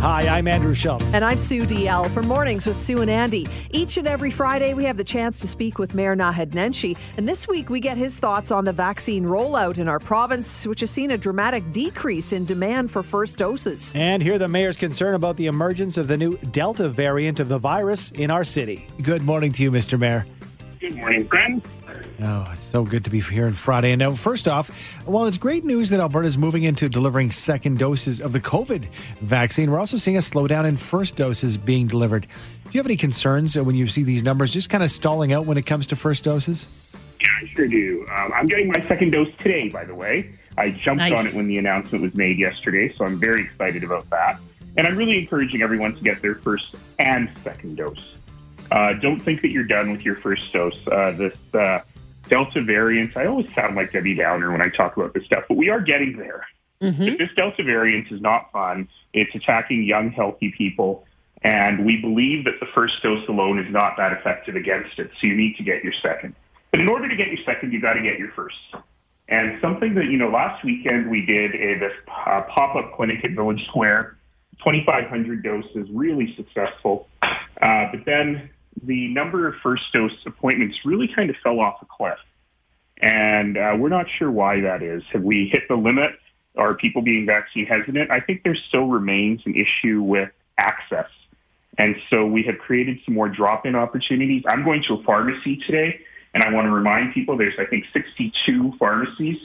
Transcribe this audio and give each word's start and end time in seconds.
Hi, 0.00 0.26
I'm 0.26 0.48
Andrew 0.48 0.74
Schultz. 0.74 1.14
And 1.14 1.24
I'm 1.24 1.38
Sue 1.38 1.64
Deyell 1.64 2.08
for 2.10 2.22
Mornings 2.22 2.66
with 2.66 2.80
Sue 2.80 3.02
and 3.02 3.10
Andy. 3.10 3.46
Each 3.70 3.96
and 3.96 4.08
every 4.08 4.32
Friday, 4.32 4.74
we 4.74 4.82
have 4.84 4.96
the 4.96 5.04
chance 5.04 5.38
to 5.38 5.46
speak 5.46 5.78
with 5.78 5.94
Mayor 5.94 6.16
Naheed 6.16 6.50
Nenshi. 6.50 6.96
And 7.16 7.28
this 7.28 7.46
week, 7.46 7.70
we 7.70 7.78
get 7.78 7.96
his 7.96 8.16
thoughts 8.16 8.50
on 8.50 8.64
the 8.64 8.72
vaccine 8.72 9.24
rollout 9.24 9.78
in 9.78 9.86
our 9.86 10.00
province, 10.00 10.66
which 10.66 10.80
has 10.80 10.90
seen 10.90 11.12
a 11.12 11.18
dramatic 11.18 11.70
decrease 11.70 12.32
in 12.32 12.44
demand 12.44 12.90
for 12.90 13.04
first 13.04 13.36
doses. 13.36 13.92
And 13.94 14.20
hear 14.20 14.38
the 14.38 14.48
mayor's 14.48 14.76
concern 14.76 15.14
about 15.14 15.36
the 15.36 15.46
emergence 15.46 15.96
of 15.96 16.08
the 16.08 16.16
new 16.16 16.36
Delta 16.38 16.88
variant 16.88 17.38
of 17.38 17.48
the 17.48 17.58
virus 17.58 18.10
in 18.12 18.32
our 18.32 18.42
city. 18.42 18.88
Good 19.02 19.22
morning 19.22 19.52
to 19.52 19.62
you, 19.62 19.70
Mr. 19.70 19.98
Mayor. 19.98 20.26
Good 20.80 20.94
morning, 20.94 21.26
friends. 21.26 21.64
Oh, 22.20 22.48
it's 22.52 22.62
so 22.62 22.84
good 22.84 23.04
to 23.04 23.10
be 23.10 23.20
here 23.20 23.46
on 23.46 23.52
Friday. 23.52 23.90
And 23.90 23.98
now, 23.98 24.14
first 24.14 24.46
off, 24.46 24.68
while 25.06 25.24
it's 25.26 25.36
great 25.36 25.64
news 25.64 25.90
that 25.90 25.98
Alberta 25.98 26.28
is 26.28 26.38
moving 26.38 26.62
into 26.62 26.88
delivering 26.88 27.30
second 27.32 27.78
doses 27.78 28.20
of 28.20 28.32
the 28.32 28.38
COVID 28.40 28.88
vaccine, 29.20 29.70
we're 29.72 29.80
also 29.80 29.96
seeing 29.96 30.16
a 30.16 30.20
slowdown 30.20 30.66
in 30.66 30.76
first 30.76 31.16
doses 31.16 31.56
being 31.56 31.88
delivered. 31.88 32.22
Do 32.64 32.70
you 32.72 32.78
have 32.78 32.86
any 32.86 32.96
concerns 32.96 33.56
when 33.56 33.74
you 33.74 33.88
see 33.88 34.04
these 34.04 34.22
numbers 34.22 34.52
just 34.52 34.70
kind 34.70 34.84
of 34.84 34.90
stalling 34.90 35.32
out 35.32 35.46
when 35.46 35.58
it 35.58 35.66
comes 35.66 35.88
to 35.88 35.96
first 35.96 36.22
doses? 36.22 36.68
Yeah, 37.20 37.26
I 37.42 37.46
sure 37.48 37.66
do. 37.66 38.06
Um, 38.16 38.32
I'm 38.32 38.46
getting 38.46 38.68
my 38.68 38.80
second 38.86 39.10
dose 39.10 39.34
today, 39.38 39.68
by 39.70 39.84
the 39.84 39.94
way. 39.94 40.30
I 40.56 40.70
jumped 40.70 40.98
Nice. 40.98 41.18
on 41.18 41.26
it 41.26 41.34
when 41.36 41.48
the 41.48 41.58
announcement 41.58 42.02
was 42.02 42.14
made 42.14 42.38
yesterday, 42.38 42.92
so 42.96 43.04
I'm 43.04 43.18
very 43.18 43.42
excited 43.42 43.82
about 43.82 44.08
that. 44.10 44.38
And 44.76 44.86
I'm 44.86 44.96
really 44.96 45.18
encouraging 45.18 45.62
everyone 45.62 45.96
to 45.96 46.02
get 46.04 46.22
their 46.22 46.36
first 46.36 46.76
and 47.00 47.28
second 47.42 47.76
dose. 47.78 48.14
Uh, 48.70 48.92
don't 48.94 49.20
think 49.20 49.42
that 49.42 49.50
you're 49.50 49.64
done 49.64 49.90
with 49.92 50.02
your 50.02 50.16
first 50.16 50.52
dose. 50.52 50.78
Uh, 50.86 51.12
this 51.12 51.36
uh, 51.54 51.80
Delta 52.28 52.62
variant, 52.62 53.16
I 53.16 53.26
always 53.26 53.52
sound 53.54 53.76
like 53.76 53.92
Debbie 53.92 54.14
Downer 54.14 54.52
when 54.52 54.60
I 54.60 54.68
talk 54.68 54.96
about 54.96 55.14
this 55.14 55.24
stuff, 55.24 55.44
but 55.48 55.56
we 55.56 55.70
are 55.70 55.80
getting 55.80 56.16
there. 56.16 56.46
If 57.08 57.18
this 57.18 57.30
Delta 57.34 57.64
variant 57.64 58.12
is 58.12 58.20
not 58.20 58.52
fun, 58.52 58.88
it's 59.12 59.34
attacking 59.34 59.82
young, 59.84 60.10
healthy 60.10 60.54
people. 60.56 61.04
And 61.42 61.84
we 61.84 62.00
believe 62.00 62.44
that 62.44 62.60
the 62.60 62.66
first 62.74 63.02
dose 63.02 63.26
alone 63.28 63.58
is 63.58 63.72
not 63.72 63.96
that 63.96 64.12
effective 64.12 64.56
against 64.56 64.98
it. 64.98 65.10
So 65.20 65.26
you 65.26 65.34
need 65.34 65.56
to 65.56 65.62
get 65.62 65.82
your 65.82 65.92
second. 66.02 66.34
But 66.70 66.80
in 66.80 66.88
order 66.88 67.08
to 67.08 67.16
get 67.16 67.28
your 67.28 67.44
second, 67.44 67.72
you've 67.72 67.82
got 67.82 67.94
to 67.94 68.02
get 68.02 68.18
your 68.18 68.30
first. 68.32 68.56
And 69.28 69.60
something 69.60 69.94
that, 69.94 70.06
you 70.06 70.16
know, 70.18 70.30
last 70.30 70.64
weekend 70.64 71.10
we 71.10 71.24
did 71.24 71.54
a, 71.54 71.78
this 71.78 71.92
uh, 72.08 72.42
pop-up 72.48 72.96
clinic 72.96 73.24
at 73.24 73.32
Village 73.32 73.64
Square, 73.66 74.16
2,500 74.58 75.42
doses, 75.42 75.88
really 75.90 76.34
successful. 76.36 77.08
Uh, 77.22 77.86
but 77.92 78.04
then 78.04 78.50
the 78.82 79.08
number 79.08 79.48
of 79.48 79.54
first 79.62 79.84
dose 79.92 80.12
appointments 80.26 80.78
really 80.84 81.08
kind 81.08 81.30
of 81.30 81.36
fell 81.42 81.60
off 81.60 81.80
a 81.82 81.86
cliff. 81.86 82.18
And 83.00 83.56
uh, 83.56 83.74
we're 83.78 83.88
not 83.88 84.06
sure 84.18 84.30
why 84.30 84.60
that 84.62 84.82
is. 84.82 85.02
Have 85.12 85.22
we 85.22 85.48
hit 85.50 85.62
the 85.68 85.76
limit? 85.76 86.12
Are 86.56 86.74
people 86.74 87.02
being 87.02 87.26
vaccine 87.26 87.66
hesitant? 87.66 88.10
I 88.10 88.20
think 88.20 88.42
there 88.42 88.56
still 88.68 88.86
remains 88.86 89.42
an 89.46 89.54
issue 89.54 90.02
with 90.02 90.30
access. 90.58 91.08
And 91.78 91.94
so 92.10 92.26
we 92.26 92.42
have 92.44 92.58
created 92.58 92.98
some 93.04 93.14
more 93.14 93.28
drop-in 93.28 93.76
opportunities. 93.76 94.42
I'm 94.48 94.64
going 94.64 94.82
to 94.88 94.94
a 94.94 95.02
pharmacy 95.04 95.62
today, 95.64 96.00
and 96.34 96.42
I 96.42 96.52
want 96.52 96.66
to 96.66 96.72
remind 96.72 97.14
people 97.14 97.36
there's, 97.36 97.54
I 97.58 97.66
think, 97.66 97.84
62 97.92 98.72
pharmacies 98.78 99.36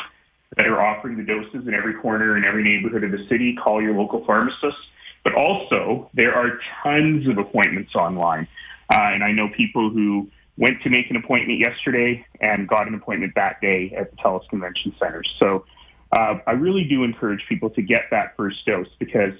that 0.57 0.67
are 0.67 0.81
offering 0.81 1.17
the 1.17 1.23
doses 1.23 1.67
in 1.67 1.73
every 1.75 1.93
corner 1.93 2.35
in 2.35 2.43
every 2.43 2.63
neighborhood 2.63 3.03
of 3.03 3.11
the 3.11 3.27
city. 3.27 3.55
Call 3.55 3.81
your 3.81 3.93
local 3.93 4.25
pharmacist. 4.25 4.77
But 5.23 5.35
also, 5.35 6.09
there 6.13 6.35
are 6.35 6.59
tons 6.81 7.27
of 7.27 7.37
appointments 7.37 7.95
online. 7.95 8.47
Uh, 8.91 9.13
and 9.13 9.23
I 9.23 9.31
know 9.31 9.49
people 9.49 9.89
who 9.89 10.29
went 10.57 10.81
to 10.83 10.89
make 10.89 11.09
an 11.09 11.15
appointment 11.15 11.59
yesterday 11.59 12.25
and 12.39 12.67
got 12.67 12.87
an 12.87 12.93
appointment 12.93 13.33
that 13.35 13.59
day 13.61 13.93
at 13.97 14.11
the 14.11 14.17
TELUS 14.17 14.47
Convention 14.49 14.95
Center. 14.99 15.23
So 15.39 15.65
uh, 16.15 16.35
I 16.45 16.51
really 16.51 16.83
do 16.83 17.03
encourage 17.03 17.43
people 17.49 17.69
to 17.71 17.81
get 17.81 18.03
that 18.11 18.35
first 18.37 18.65
dose 18.65 18.87
because 18.99 19.33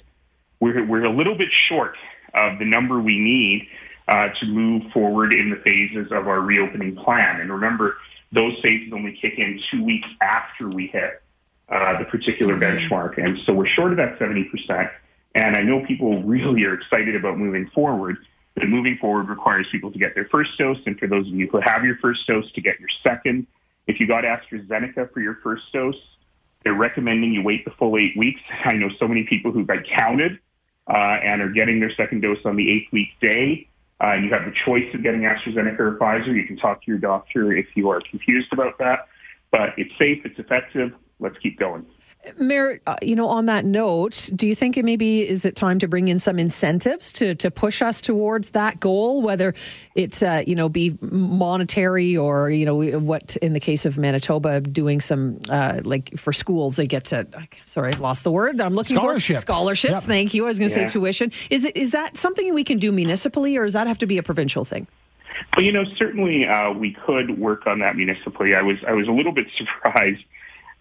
we're, 0.60 0.84
we're 0.84 1.04
a 1.04 1.14
little 1.14 1.36
bit 1.36 1.50
short 1.52 1.96
of 2.34 2.58
the 2.58 2.64
number 2.64 2.98
we 2.98 3.18
need 3.18 3.68
uh, 4.08 4.28
to 4.40 4.46
move 4.46 4.90
forward 4.92 5.34
in 5.34 5.50
the 5.50 5.56
phases 5.68 6.10
of 6.10 6.26
our 6.26 6.40
reopening 6.40 6.96
plan. 6.96 7.40
And 7.40 7.50
remember, 7.50 7.96
those 8.32 8.58
phases 8.60 8.92
only 8.92 9.16
kick 9.20 9.38
in 9.38 9.60
two 9.70 9.84
weeks 9.84 10.08
after 10.20 10.68
we 10.68 10.88
hit 10.88 11.22
uh, 11.68 11.98
the 11.98 12.04
particular 12.06 12.56
benchmark. 12.56 13.18
And 13.18 13.38
so 13.46 13.52
we're 13.54 13.68
short 13.68 13.92
of 13.92 13.98
that 13.98 14.18
70%. 14.18 14.90
And 15.34 15.56
I 15.56 15.62
know 15.62 15.84
people 15.86 16.22
really 16.22 16.64
are 16.64 16.74
excited 16.74 17.16
about 17.16 17.38
moving 17.38 17.70
forward. 17.70 18.16
But 18.54 18.68
moving 18.68 18.98
forward 19.00 19.28
requires 19.28 19.66
people 19.70 19.90
to 19.90 19.98
get 19.98 20.14
their 20.14 20.26
first 20.26 20.56
dose. 20.58 20.78
And 20.86 20.98
for 20.98 21.08
those 21.08 21.26
of 21.26 21.34
you 21.34 21.48
who 21.50 21.60
have 21.60 21.84
your 21.84 21.96
first 21.96 22.26
dose, 22.26 22.50
to 22.52 22.60
get 22.60 22.78
your 22.78 22.88
second. 23.02 23.46
If 23.86 24.00
you 24.00 24.06
got 24.06 24.24
AstraZeneca 24.24 25.12
for 25.12 25.20
your 25.20 25.38
first 25.42 25.64
dose, 25.72 25.96
they're 26.62 26.72
recommending 26.74 27.32
you 27.32 27.42
wait 27.42 27.64
the 27.64 27.72
full 27.72 27.98
eight 27.98 28.16
weeks. 28.16 28.40
I 28.64 28.72
know 28.72 28.88
so 28.98 29.08
many 29.08 29.24
people 29.24 29.52
who 29.52 29.64
got 29.64 29.84
counted 29.84 30.38
uh, 30.88 31.18
and 31.22 31.42
are 31.42 31.50
getting 31.50 31.80
their 31.80 31.92
second 31.94 32.20
dose 32.20 32.38
on 32.44 32.56
the 32.56 32.70
eighth 32.70 32.92
week 32.92 33.08
day. 33.20 33.68
Uh, 34.02 34.14
you 34.14 34.30
have 34.32 34.44
the 34.44 34.52
choice 34.64 34.92
of 34.94 35.02
getting 35.02 35.22
AstraZeneca 35.22 35.78
or 35.78 35.96
Pfizer. 35.98 36.34
You 36.34 36.46
can 36.46 36.56
talk 36.56 36.82
to 36.82 36.90
your 36.90 36.98
doctor 36.98 37.52
if 37.52 37.66
you 37.74 37.88
are 37.90 38.00
confused 38.00 38.52
about 38.52 38.78
that. 38.78 39.08
But 39.50 39.70
it's 39.76 39.92
safe, 39.98 40.24
it's 40.24 40.38
effective. 40.38 40.92
Let's 41.20 41.38
keep 41.38 41.58
going. 41.58 41.86
Mayor, 42.38 42.80
uh, 42.86 42.96
you 43.02 43.14
know, 43.16 43.28
on 43.28 43.46
that 43.46 43.64
note, 43.64 44.30
do 44.34 44.46
you 44.46 44.54
think 44.54 44.76
it 44.76 44.84
maybe 44.84 45.28
is 45.28 45.44
it 45.44 45.56
time 45.56 45.78
to 45.80 45.88
bring 45.88 46.08
in 46.08 46.18
some 46.18 46.38
incentives 46.38 47.12
to 47.14 47.34
to 47.36 47.50
push 47.50 47.82
us 47.82 48.00
towards 48.00 48.50
that 48.50 48.80
goal, 48.80 49.22
whether 49.22 49.54
it's 49.94 50.22
uh, 50.22 50.42
you 50.46 50.54
know 50.54 50.68
be 50.68 50.96
monetary 51.02 52.16
or 52.16 52.50
you 52.50 52.64
know 52.66 52.76
what 52.98 53.36
in 53.36 53.52
the 53.52 53.60
case 53.60 53.84
of 53.86 53.98
Manitoba 53.98 54.60
doing 54.60 55.00
some 55.00 55.38
uh, 55.50 55.80
like 55.84 56.16
for 56.16 56.32
schools 56.32 56.76
they 56.76 56.86
get 56.86 57.04
to 57.06 57.26
sorry 57.64 57.92
I 57.94 57.98
lost 57.98 58.24
the 58.24 58.30
word 58.30 58.60
I'm 58.60 58.74
looking 58.74 58.96
Scholarship. 58.96 59.36
for 59.36 59.40
scholarships. 59.40 59.92
Yep. 59.94 60.02
Thank 60.04 60.34
you. 60.34 60.44
I 60.44 60.48
was 60.48 60.58
going 60.58 60.70
to 60.70 60.80
Yeah. 60.80 60.86
say 60.86 60.92
tuition. 60.92 61.30
Is 61.50 61.64
it 61.64 61.76
is 61.76 61.92
that 61.92 62.16
something 62.16 62.52
we 62.54 62.64
can 62.64 62.78
do 62.78 62.92
municipally 62.92 63.56
or 63.56 63.64
does 63.64 63.74
that 63.74 63.86
have 63.86 63.98
to 63.98 64.06
be 64.06 64.18
a 64.18 64.22
provincial 64.22 64.64
thing? 64.64 64.86
Well, 65.56 65.64
you 65.64 65.72
know, 65.72 65.84
certainly 65.96 66.46
uh, 66.46 66.72
we 66.72 66.92
could 67.06 67.38
work 67.38 67.66
on 67.66 67.80
that 67.80 67.96
municipally. 67.96 68.54
I 68.54 68.62
was 68.62 68.78
I 68.86 68.92
was 68.92 69.08
a 69.08 69.12
little 69.12 69.32
bit 69.32 69.46
surprised 69.56 70.22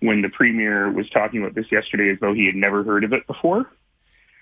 when 0.04 0.22
the 0.22 0.28
premier 0.28 0.92
was 0.92 1.10
talking 1.10 1.42
about 1.42 1.56
this 1.56 1.72
yesterday, 1.72 2.12
as 2.12 2.20
though 2.20 2.34
he 2.34 2.46
had 2.46 2.56
never 2.56 2.84
heard 2.84 3.06
of 3.06 3.14
it 3.14 3.26
before. 3.26 3.60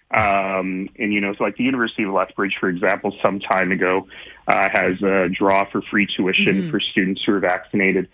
Um, 0.09 0.89
and 0.97 1.13
you 1.13 1.21
know, 1.21 1.35
so 1.37 1.43
like 1.43 1.55
the 1.55 1.63
University 1.63 2.03
of 2.03 2.09
Lethbridge, 2.09 2.57
for 2.59 2.67
example, 2.67 3.15
some 3.21 3.39
time 3.39 3.71
ago 3.71 4.07
uh, 4.47 4.69
has 4.73 5.01
a 5.03 5.29
draw 5.29 5.69
for 5.71 5.83
free 5.83 6.07
tuition 6.07 6.71
for 6.71 6.79
students 6.79 7.21
who 7.23 7.33
are 7.33 7.39
vaccinated. 7.39 8.09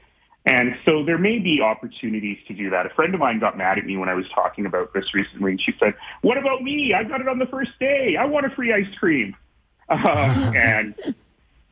And 0.45 0.75
so 0.85 1.03
there 1.05 1.17
may 1.17 1.39
be 1.39 1.61
opportunities 1.61 2.37
to 2.49 2.53
do 2.53 2.69
that. 2.69 2.85
A 2.85 2.89
friend 2.89 3.13
of 3.13 3.21
mine 3.21 3.39
got 3.39 3.57
mad 3.57 3.77
at 3.77 3.85
me 3.85 3.95
when 3.95 4.09
I 4.09 4.13
was 4.13 4.25
talking 4.35 4.65
about 4.65 4.93
this 4.93 5.13
recently, 5.13 5.51
and 5.51 5.61
she 5.61 5.73
said, 5.79 5.93
"What 6.21 6.37
about 6.37 6.61
me? 6.61 6.93
I 6.93 7.03
got 7.03 7.21
it 7.21 7.29
on 7.29 7.39
the 7.39 7.47
first 7.47 7.71
day. 7.79 8.17
I 8.19 8.25
want 8.25 8.45
a 8.45 8.49
free 8.49 8.73
ice 8.73 8.93
cream." 8.99 9.35
Uh, 9.89 10.51
and 10.53 11.15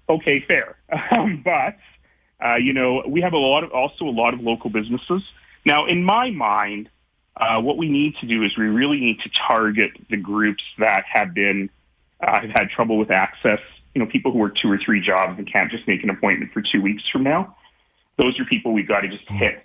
okay, 0.07 0.39
fair. 0.47 0.77
Um, 1.11 1.41
but 1.43 1.75
uh, 2.43 2.55
you 2.55 2.71
know, 2.71 3.03
we 3.05 3.19
have 3.19 3.33
a 3.33 3.37
lot 3.37 3.65
of 3.65 3.71
also 3.71 4.05
a 4.05 4.15
lot 4.15 4.33
of 4.33 4.39
local 4.39 4.69
businesses. 4.69 5.21
Now, 5.65 5.87
in 5.87 6.03
my 6.03 6.29
mind, 6.29 6.89
uh, 7.35 7.59
what 7.59 7.77
we 7.77 7.89
need 7.89 8.15
to 8.17 8.27
do 8.27 8.43
is 8.43 8.55
we 8.57 8.65
really 8.65 8.99
need 8.99 9.19
to 9.21 9.29
target 9.49 9.91
the 10.09 10.17
groups 10.17 10.63
that 10.77 11.03
have 11.11 11.33
been 11.33 11.69
uh, 12.21 12.39
have 12.41 12.51
had 12.51 12.69
trouble 12.69 12.97
with 12.97 13.11
access. 13.11 13.59
You 13.93 14.01
know, 14.01 14.09
people 14.09 14.31
who 14.31 14.37
work 14.37 14.55
two 14.55 14.71
or 14.71 14.77
three 14.77 15.01
jobs 15.01 15.37
and 15.37 15.51
can't 15.51 15.69
just 15.69 15.87
make 15.87 16.03
an 16.03 16.09
appointment 16.09 16.53
for 16.53 16.61
two 16.61 16.81
weeks 16.81 17.03
from 17.11 17.23
now. 17.23 17.55
Those 18.17 18.39
are 18.39 18.45
people 18.45 18.73
we've 18.73 18.87
got 18.87 19.01
to 19.01 19.09
just 19.09 19.27
hit 19.27 19.63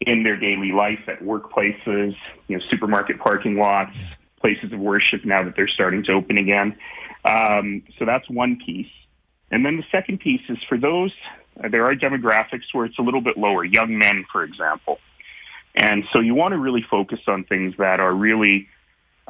in 0.00 0.22
their 0.22 0.36
daily 0.36 0.72
life 0.72 1.00
at 1.08 1.20
workplaces, 1.20 2.16
you 2.48 2.56
know, 2.56 2.62
supermarket 2.70 3.18
parking 3.18 3.56
lots, 3.56 3.94
places 4.40 4.72
of 4.72 4.78
worship 4.78 5.24
now 5.24 5.44
that 5.44 5.54
they're 5.56 5.68
starting 5.68 6.02
to 6.04 6.12
open 6.12 6.38
again. 6.38 6.76
Um, 7.28 7.82
so 7.98 8.06
that's 8.06 8.28
one 8.30 8.58
piece. 8.64 8.90
And 9.50 9.66
then 9.66 9.76
the 9.76 9.84
second 9.92 10.20
piece 10.20 10.40
is 10.48 10.58
for 10.68 10.78
those, 10.78 11.12
uh, 11.62 11.68
there 11.68 11.84
are 11.84 11.94
demographics 11.94 12.72
where 12.72 12.86
it's 12.86 12.98
a 12.98 13.02
little 13.02 13.20
bit 13.20 13.36
lower, 13.36 13.64
young 13.64 13.98
men, 13.98 14.24
for 14.32 14.42
example. 14.42 14.98
And 15.74 16.04
so 16.12 16.20
you 16.20 16.34
want 16.34 16.52
to 16.52 16.58
really 16.58 16.82
focus 16.82 17.20
on 17.28 17.44
things 17.44 17.74
that 17.78 18.00
are 18.00 18.12
really 18.12 18.68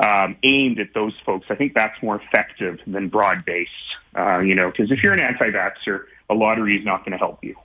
um, 0.04 0.36
aimed 0.42 0.80
at 0.80 0.94
those 0.94 1.12
folks. 1.24 1.46
I 1.50 1.54
think 1.54 1.74
that's 1.74 2.00
more 2.02 2.20
effective 2.20 2.80
than 2.86 3.08
broad-based, 3.08 3.70
uh, 4.16 4.38
you 4.38 4.54
know, 4.54 4.70
because 4.70 4.90
if 4.90 5.02
you're 5.02 5.12
an 5.12 5.20
anti-vaxxer, 5.20 6.04
a 6.30 6.34
lottery 6.34 6.78
is 6.78 6.84
not 6.84 7.04
going 7.04 7.12
to 7.12 7.18
help 7.18 7.44
you. 7.44 7.56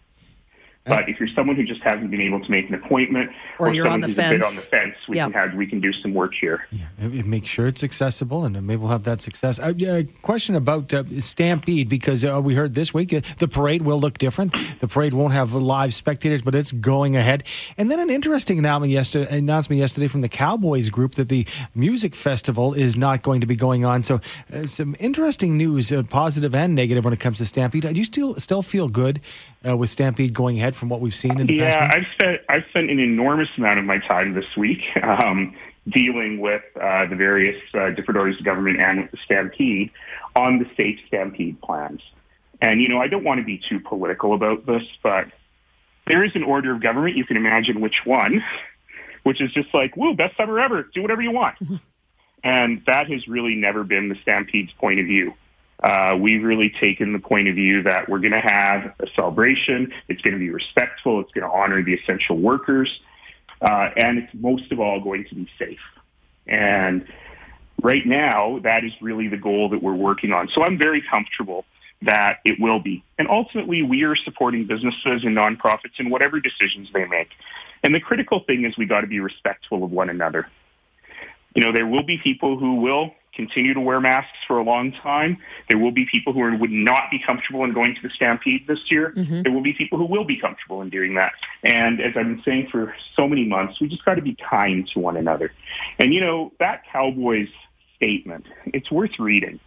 But 0.88 1.10
if 1.10 1.20
you're 1.20 1.30
someone 1.30 1.56
who 1.56 1.64
just 1.64 1.82
hasn't 1.82 2.12
been 2.12 2.22
able 2.22 2.40
to 2.44 2.52
make 2.52 2.70
an 2.70 2.76
appointment, 2.76 3.32
Or 3.58 3.74
you're 3.74 3.86
someone 3.86 3.94
on 3.96 4.02
the 4.02 4.08
who's 4.08 4.18
a 4.18 4.22
bit 4.22 4.34
on 4.36 4.40
fence. 4.42 4.64
the 4.66 4.70
fence, 4.70 4.96
we 5.10 5.18
Yeah. 5.18 5.24
can 5.26 5.34
have 5.34 5.54
we 5.56 5.66
can 5.66 5.80
do 5.80 5.92
some 5.92 6.14
work 6.14 6.34
here. 6.40 6.68
Yeah, 6.72 6.86
and- 7.00 7.14
and 7.14 7.26
make 7.26 7.48
sure 7.48 7.66
it's 7.66 7.84
accessible, 7.84 8.46
and 8.46 8.56
maybe 8.68 8.78
we'll 8.78 8.92
have 8.92 9.04
that 9.04 9.20
success. 9.22 9.58
Uh, 9.60 9.74
yeah, 9.76 10.04
question 10.22 10.54
about 10.54 10.94
uh, 10.94 11.04
Stampede 11.20 11.90
because 11.90 12.24
uh, 12.24 12.40
we 12.44 12.54
heard 12.54 12.76
this 12.76 12.94
week 12.94 13.14
uh, 13.14 13.22
the 13.40 13.48
parade 13.48 13.82
will 13.82 14.00
look 14.00 14.20
different. 14.20 14.54
The 14.80 14.88
parade 14.88 15.14
won't 15.14 15.34
have 15.34 15.54
live 15.54 15.94
spectators, 15.94 16.44
but 16.44 16.54
it's 16.54 16.72
going 16.72 17.16
ahead. 17.16 17.44
And 17.80 17.90
then 17.90 18.00
an 18.00 18.12
interesting 18.12 18.60
announcement 18.60 18.92
yesterday, 18.94 19.38
announcement 19.38 19.80
yesterday 19.80 20.08
from 20.08 20.22
the 20.22 20.30
Cowboys 20.30 20.90
group 20.90 21.16
that 21.16 21.30
the 21.30 21.48
music 21.74 22.14
festival 22.14 22.74
is 22.76 22.96
not 22.96 23.24
going 23.24 23.42
to 23.42 23.48
be 23.48 23.56
going 23.56 23.86
on. 23.86 24.04
So 24.04 24.22
uh, 24.54 24.66
some 24.68 24.96
interesting 25.00 25.58
news, 25.58 25.92
uh, 25.92 26.04
positive 26.04 26.54
and 26.54 26.76
negative, 26.76 27.04
when 27.04 27.14
it 27.14 27.20
comes 27.20 27.40
to 27.40 27.46
Stampede. 27.46 27.82
Do 27.84 27.92
you 27.94 28.04
still 28.06 28.36
still 28.36 28.62
feel 28.62 28.88
good 28.88 29.20
uh, 29.68 29.76
with 29.76 29.90
Stampede 29.90 30.34
going 30.34 30.58
ahead 30.58 30.76
from 30.76 30.90
what 30.90 31.02
we've 31.02 31.16
seen 31.16 31.40
in 31.40 31.48
the 31.48 31.56
yeah, 31.56 31.78
past? 31.78 31.96
Yeah, 31.96 32.02
I've 32.02 32.14
spent 32.14 32.42
I've 32.50 32.70
spent 32.70 32.90
an 32.90 33.00
enormous 33.00 33.50
amount 33.58 33.80
of 33.80 33.86
my 33.86 34.00
time 34.00 34.34
this 34.34 34.46
week 34.58 34.82
um, 35.02 35.56
dealing 35.88 36.40
with 36.40 36.64
uh, 36.76 37.06
the 37.08 37.16
various 37.16 37.62
uh, 37.74 37.90
different 37.92 38.18
orders 38.18 38.38
of 38.38 38.46
government 38.46 38.80
and 38.80 39.02
with 39.02 39.12
the 39.12 39.18
Stampede 39.26 39.92
on 40.36 40.60
the 40.60 40.66
state 40.74 41.00
Stampede 41.08 41.62
plans. 41.62 42.02
And 42.62 42.82
you 42.82 42.90
know, 42.90 43.00
I 43.00 43.08
don't 43.08 43.24
want 43.24 43.40
to 43.40 43.46
be 43.46 43.62
too 43.70 43.80
political 43.80 44.34
about 44.34 44.66
this, 44.66 44.84
but 45.04 45.26
there 46.08 46.24
is 46.24 46.36
an 46.36 46.44
order 46.44 46.74
of 46.74 46.82
government. 46.82 47.16
You 47.16 47.26
can 47.26 47.38
imagine 47.38 47.82
which 47.82 48.02
one, 48.06 48.44
which 49.24 49.42
is 49.42 49.52
just 49.52 49.74
like, 49.74 49.98
"Woo, 49.98 50.16
best 50.16 50.38
summer 50.38 50.60
ever! 50.60 50.84
Do 50.94 51.02
whatever 51.02 51.22
you 51.22 51.32
want." 51.32 51.58
and 52.44 52.82
that 52.86 53.10
has 53.10 53.28
really 53.28 53.56
never 53.56 53.84
been 53.84 54.10
the 54.10 54.16
Stampede's 54.22 54.72
point 54.74 55.00
of 55.00 55.06
view. 55.06 55.34
Uh, 55.83 56.18
we've 56.19 56.44
really 56.44 56.69
taken 56.69 57.13
the 57.13 57.19
point 57.19 57.48
of 57.48 57.56
view 57.56 57.83
that 57.83 58.07
we're 58.10 58.19
going 58.19 58.31
to 58.31 58.39
have 58.39 58.94
a 59.00 59.07
celebration. 59.16 59.92
It's 60.07 60.22
going 60.22 60.33
to 60.33 60.39
be 60.39 60.50
respectful. 60.50 61.19
It's 61.19 61.31
going 61.31 61.48
to 61.50 61.54
honor 61.56 61.83
the 61.83 61.94
essential 61.94 62.38
workers. 62.38 62.89
Uh, 63.62 63.89
and 63.98 64.19
it's 64.19 64.33
most 64.33 64.72
of 64.72 64.80
all 64.80 65.00
going 65.01 65.25
to 65.25 65.36
be 65.36 65.48
safe. 65.60 65.80
And 66.48 67.06
right 67.81 68.06
now, 68.06 68.60
that 68.63 68.83
is 68.83 68.94
really 69.01 69.27
the 69.27 69.38
goal 69.38 69.69
that 69.69 69.81
we're 69.81 69.95
working 69.95 70.31
on. 70.31 70.50
So 70.54 70.63
I'm 70.63 70.77
very 70.77 71.01
comfortable 71.01 71.66
that 72.01 72.39
it 72.45 72.60
will 72.60 72.80
be. 72.80 73.04
And 73.18 73.27
ultimately, 73.27 73.81
we 73.81 74.04
are 74.04 74.16
supporting 74.16 74.68
businesses 74.68 75.24
and 75.24 75.36
nonprofits 75.36 76.00
in 76.00 76.10
whatever 76.10 76.39
decisions 76.39 76.89
they 76.94 77.06
make. 77.06 77.30
And 77.83 77.94
the 77.94 78.00
critical 78.00 78.42
thing 78.42 78.66
is 78.66 78.77
we 78.77 78.86
got 78.86 79.01
to 79.01 79.07
be 79.07 79.19
respectful 79.19 79.83
of 79.83 79.92
one 79.92 80.10
another. 80.10 80.48
You 81.56 81.63
know, 81.63 81.72
there 81.72 81.88
will 81.88 82.04
be 82.04 82.18
people 82.18 82.57
who 82.57 82.75
will 82.75 83.12
continue 83.36 83.74
to 83.74 83.80
wear 83.80 84.00
masks 84.00 84.38
for 84.48 84.58
a 84.58 84.64
long 84.64 84.92
time. 84.92 85.38
There 85.70 85.80
will 85.80 85.92
be 85.92 86.06
people 86.10 86.34
who 86.34 86.42
are, 86.42 86.56
would 86.56 86.72
not 86.72 87.04
be 87.12 87.20
comfortable 87.26 87.64
in 87.64 87.74
going 87.74 87.96
to 87.96 88.02
the 88.02 88.10
Stampede 88.10 88.68
this 88.68 88.80
year. 88.90 89.14
Mm-hmm. 89.16 89.42
There 89.44 89.52
will 89.52 89.64
be 89.64 89.74
people 89.74 89.98
who 89.98 90.06
will 90.06 90.26
be 90.26 90.40
comfortable 90.40 90.82
in 90.82 90.90
doing 90.90 91.16
that. 91.16 91.34
And 91.64 92.02
as 92.02 92.14
I've 92.16 92.26
been 92.26 92.42
saying 92.46 92.70
for 92.72 92.96
so 93.16 93.28
many 93.28 93.46
months, 93.46 93.80
we 93.80 93.88
just 93.88 94.06
got 94.06 94.16
to 94.16 94.22
be 94.22 94.36
kind 94.50 94.88
to 94.94 95.00
one 95.00 95.18
another. 95.18 95.52
And 96.00 96.14
you 96.14 96.22
know, 96.22 96.52
that 96.60 96.84
Cowboys 96.92 97.50
statement, 97.96 98.46
it's 98.68 98.92
worth 98.92 99.20
reading. 99.20 99.60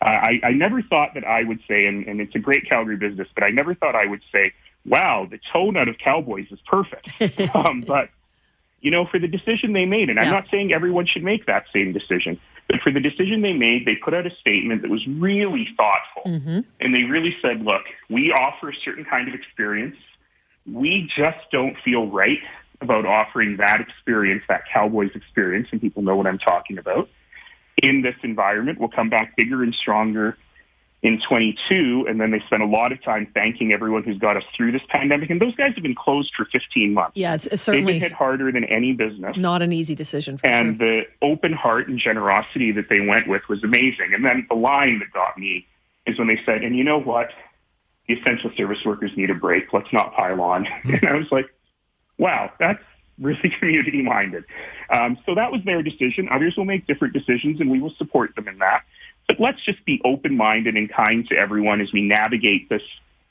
Uh, 0.00 0.08
I, 0.08 0.40
I 0.44 0.50
never 0.52 0.82
thought 0.82 1.14
that 1.14 1.24
I 1.24 1.42
would 1.42 1.60
say, 1.66 1.86
and, 1.86 2.06
and 2.06 2.20
it's 2.20 2.34
a 2.34 2.38
great 2.38 2.68
Calgary 2.68 2.96
business, 2.96 3.28
but 3.34 3.44
I 3.44 3.50
never 3.50 3.74
thought 3.74 3.94
I 3.94 4.06
would 4.06 4.22
say, 4.30 4.52
wow, 4.84 5.26
the 5.28 5.38
tone 5.52 5.76
out 5.76 5.88
of 5.88 5.96
Cowboys 5.98 6.46
is 6.50 6.58
perfect. 6.66 7.10
um, 7.54 7.80
but 7.80 8.10
you 8.86 8.92
know, 8.92 9.04
for 9.04 9.18
the 9.18 9.26
decision 9.26 9.72
they 9.72 9.84
made. 9.84 10.08
And 10.08 10.16
yeah. 10.16 10.26
I'm 10.26 10.30
not 10.30 10.44
saying 10.48 10.72
everyone 10.72 11.06
should 11.06 11.24
make 11.24 11.46
that 11.46 11.64
same 11.72 11.92
decision, 11.92 12.38
but 12.68 12.80
for 12.82 12.92
the 12.92 13.00
decision 13.00 13.42
they 13.42 13.52
made, 13.52 13.84
they 13.84 13.96
put 13.96 14.14
out 14.14 14.28
a 14.28 14.30
statement 14.36 14.82
that 14.82 14.92
was 14.92 15.04
really 15.08 15.66
thoughtful. 15.76 16.22
Mm-hmm. 16.24 16.60
And 16.78 16.94
they 16.94 17.02
really 17.02 17.36
said, 17.42 17.62
look, 17.62 17.82
we 18.08 18.30
offer 18.30 18.70
a 18.70 18.76
certain 18.84 19.04
kind 19.04 19.26
of 19.26 19.34
experience. 19.34 19.96
We 20.72 21.10
just 21.16 21.38
don't 21.50 21.76
feel 21.84 22.06
right 22.06 22.38
about 22.80 23.06
offering 23.06 23.56
that 23.56 23.80
experience, 23.80 24.44
that 24.48 24.62
Cowboys 24.72 25.10
experience, 25.16 25.66
and 25.72 25.80
people 25.80 26.02
know 26.04 26.14
what 26.14 26.28
I'm 26.28 26.38
talking 26.38 26.78
about, 26.78 27.08
in 27.82 28.02
this 28.02 28.14
environment. 28.22 28.78
We'll 28.78 28.88
come 28.88 29.10
back 29.10 29.34
bigger 29.36 29.64
and 29.64 29.74
stronger 29.74 30.38
in 31.02 31.20
22, 31.20 32.06
and 32.08 32.20
then 32.20 32.30
they 32.30 32.40
spent 32.46 32.62
a 32.62 32.66
lot 32.66 32.90
of 32.90 33.02
time 33.02 33.28
thanking 33.34 33.72
everyone 33.72 34.02
who's 34.02 34.18
got 34.18 34.36
us 34.36 34.42
through 34.56 34.72
this 34.72 34.82
pandemic. 34.88 35.30
And 35.30 35.40
those 35.40 35.54
guys 35.54 35.72
have 35.74 35.82
been 35.82 35.94
closed 35.94 36.32
for 36.34 36.46
15 36.46 36.94
months. 36.94 37.12
Yeah, 37.14 37.34
it's, 37.34 37.46
it's 37.46 37.62
certainly 37.62 37.92
They've 37.92 38.02
been 38.02 38.10
hit 38.10 38.16
harder 38.16 38.50
than 38.50 38.64
any 38.64 38.92
business. 38.92 39.36
Not 39.36 39.62
an 39.62 39.72
easy 39.72 39.94
decision. 39.94 40.40
and 40.42 40.78
sure. 40.78 40.88
the 40.88 41.02
open 41.22 41.52
heart 41.52 41.88
and 41.88 41.98
generosity 41.98 42.72
that 42.72 42.88
they 42.88 43.00
went 43.00 43.28
with 43.28 43.42
was 43.48 43.62
amazing. 43.62 44.14
And 44.14 44.24
then 44.24 44.46
the 44.48 44.56
line 44.56 44.98
that 45.00 45.12
got 45.12 45.38
me 45.38 45.66
is 46.06 46.18
when 46.18 46.28
they 46.28 46.40
said, 46.46 46.62
"And 46.62 46.76
you 46.76 46.82
know 46.82 46.98
what? 46.98 47.30
The 48.08 48.14
essential 48.14 48.50
service 48.56 48.78
workers 48.84 49.10
need 49.16 49.30
a 49.30 49.34
break. 49.34 49.72
Let's 49.72 49.92
not 49.92 50.14
pile 50.14 50.40
on." 50.40 50.64
Mm-hmm. 50.64 50.94
And 50.94 51.08
I 51.08 51.14
was 51.14 51.30
like, 51.30 51.46
"Wow, 52.18 52.52
that's." 52.58 52.82
Really 53.18 53.48
community 53.58 54.02
minded. 54.02 54.44
Um, 54.92 55.16
so 55.24 55.34
that 55.34 55.50
was 55.50 55.62
their 55.64 55.82
decision. 55.82 56.28
Others 56.30 56.58
will 56.58 56.66
make 56.66 56.86
different 56.86 57.14
decisions 57.14 57.60
and 57.60 57.70
we 57.70 57.80
will 57.80 57.94
support 57.96 58.34
them 58.36 58.46
in 58.46 58.58
that. 58.58 58.82
But 59.28 59.40
let's 59.40 59.62
just 59.64 59.84
be 59.84 60.00
open-minded 60.04 60.76
and 60.76 60.90
kind 60.90 61.26
to 61.28 61.36
everyone 61.36 61.80
as 61.80 61.92
we 61.92 62.02
navigate 62.02 62.68
this 62.68 62.82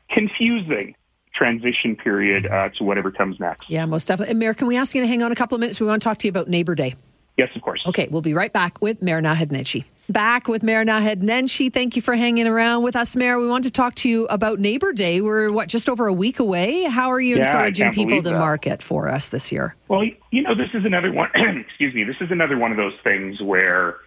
confusing 0.09 0.95
transition 1.33 1.95
period 1.95 2.47
uh, 2.47 2.69
to 2.77 2.83
whatever 2.83 3.11
comes 3.11 3.39
next. 3.39 3.69
Yeah, 3.69 3.85
most 3.85 4.07
definitely. 4.07 4.31
And 4.31 4.39
Mayor, 4.39 4.53
can 4.53 4.67
we 4.67 4.77
ask 4.77 4.95
you 4.95 5.01
to 5.01 5.07
hang 5.07 5.21
on 5.21 5.31
a 5.31 5.35
couple 5.35 5.55
of 5.55 5.59
minutes? 5.59 5.79
We 5.79 5.87
want 5.87 6.01
to 6.01 6.07
talk 6.07 6.17
to 6.19 6.27
you 6.27 6.29
about 6.29 6.47
Neighbor 6.47 6.75
Day. 6.75 6.95
Yes, 7.37 7.49
of 7.55 7.61
course. 7.61 7.83
Okay, 7.85 8.07
we'll 8.09 8.21
be 8.21 8.33
right 8.33 8.51
back 8.51 8.81
with 8.81 9.01
Mayor 9.01 9.21
Nenshi. 9.21 9.83
Back 10.07 10.47
with 10.47 10.61
Mayor 10.61 10.85
Naheed 10.85 11.23
Nenshi. 11.23 11.73
Thank 11.73 11.95
you 11.95 12.01
for 12.01 12.15
hanging 12.15 12.47
around 12.47 12.83
with 12.83 12.95
us, 12.95 13.15
Mayor. 13.15 13.39
We 13.39 13.47
want 13.47 13.63
to 13.63 13.71
talk 13.71 13.95
to 13.95 14.09
you 14.09 14.27
about 14.27 14.59
Neighbor 14.59 14.93
Day. 14.93 15.19
We're, 15.19 15.51
what, 15.51 15.67
just 15.67 15.89
over 15.89 16.05
a 16.05 16.13
week 16.13 16.39
away? 16.39 16.83
How 16.83 17.11
are 17.11 17.19
you 17.19 17.37
yeah, 17.37 17.47
encouraging 17.47 17.91
people 17.91 18.21
to 18.21 18.29
that. 18.29 18.39
market 18.39 18.83
for 18.83 19.09
us 19.09 19.29
this 19.29 19.51
year? 19.51 19.75
Well, 19.87 20.03
you 20.31 20.43
know, 20.43 20.53
this 20.53 20.69
is 20.75 20.85
another 20.85 21.11
one, 21.11 21.29
excuse 21.35 21.93
me, 21.95 22.03
this 22.03 22.17
is 22.21 22.29
another 22.29 22.57
one 22.57 22.69
of 22.71 22.77
those 22.77 22.93
things 23.03 23.41
where 23.41 23.97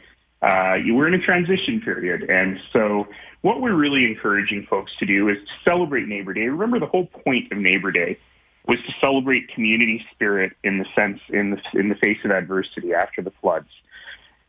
uh, 0.43 0.75
you 0.75 0.95
were 0.95 1.09
in 1.09 1.15
a 1.15 1.19
transition 1.19 1.81
period. 1.81 2.29
And 2.29 2.61
so 2.73 3.09
what 3.43 3.61
we're 3.61 3.75
really 3.75 4.05
encouraging 4.05 4.67
folks 4.69 4.93
to 4.99 5.07
do 5.07 5.29
is 5.29 5.39
to 5.39 5.71
celebrate 5.71 6.07
Neighbor 6.07 6.33
Day. 6.33 6.49
Remember, 6.49 6.79
the 6.79 6.87
whole 6.87 7.07
point 7.07 7.51
of 7.51 7.59
Neighbor 7.59 7.91
Day 7.91 8.19
was 8.67 8.79
to 8.87 8.95
celebrate 9.01 9.49
community 9.49 10.05
spirit 10.13 10.53
in 10.63 10.79
the 10.79 10.85
sense 10.95 11.21
in 11.31 11.51
the 11.51 11.79
in 11.79 11.89
the 11.89 11.95
face 11.95 12.19
of 12.25 12.31
adversity 12.31 12.93
after 12.93 13.23
the 13.23 13.33
floods. 13.41 13.69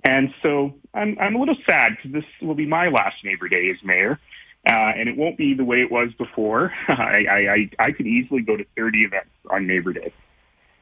And 0.03 0.33
so 0.43 0.73
I'm 0.93 1.17
I'm 1.19 1.35
a 1.35 1.39
little 1.39 1.57
sad 1.65 1.95
because 1.95 2.11
this 2.11 2.25
will 2.41 2.55
be 2.55 2.65
my 2.65 2.89
last 2.89 3.23
Neighbor 3.23 3.47
Day 3.47 3.69
as 3.69 3.83
mayor, 3.83 4.19
uh, 4.69 4.91
and 4.95 5.09
it 5.09 5.17
won't 5.17 5.37
be 5.37 5.53
the 5.53 5.63
way 5.63 5.81
it 5.81 5.91
was 5.91 6.09
before. 6.17 6.71
I, 6.87 7.25
I 7.29 7.37
I 7.37 7.69
I 7.87 7.91
could 7.91 8.07
easily 8.07 8.41
go 8.41 8.57
to 8.57 8.65
30 8.77 8.99
events 8.99 9.31
on 9.49 9.65
Neighbor 9.65 9.93
Day, 9.93 10.13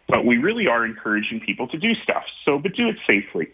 but 0.07 0.25
we 0.25 0.37
really 0.37 0.67
are 0.67 0.85
encouraging 0.85 1.39
people 1.39 1.67
to 1.69 1.77
do 1.77 1.93
stuff. 1.95 2.23
So, 2.43 2.57
but 2.57 2.73
do 2.73 2.89
it 2.89 2.97
safely. 3.05 3.49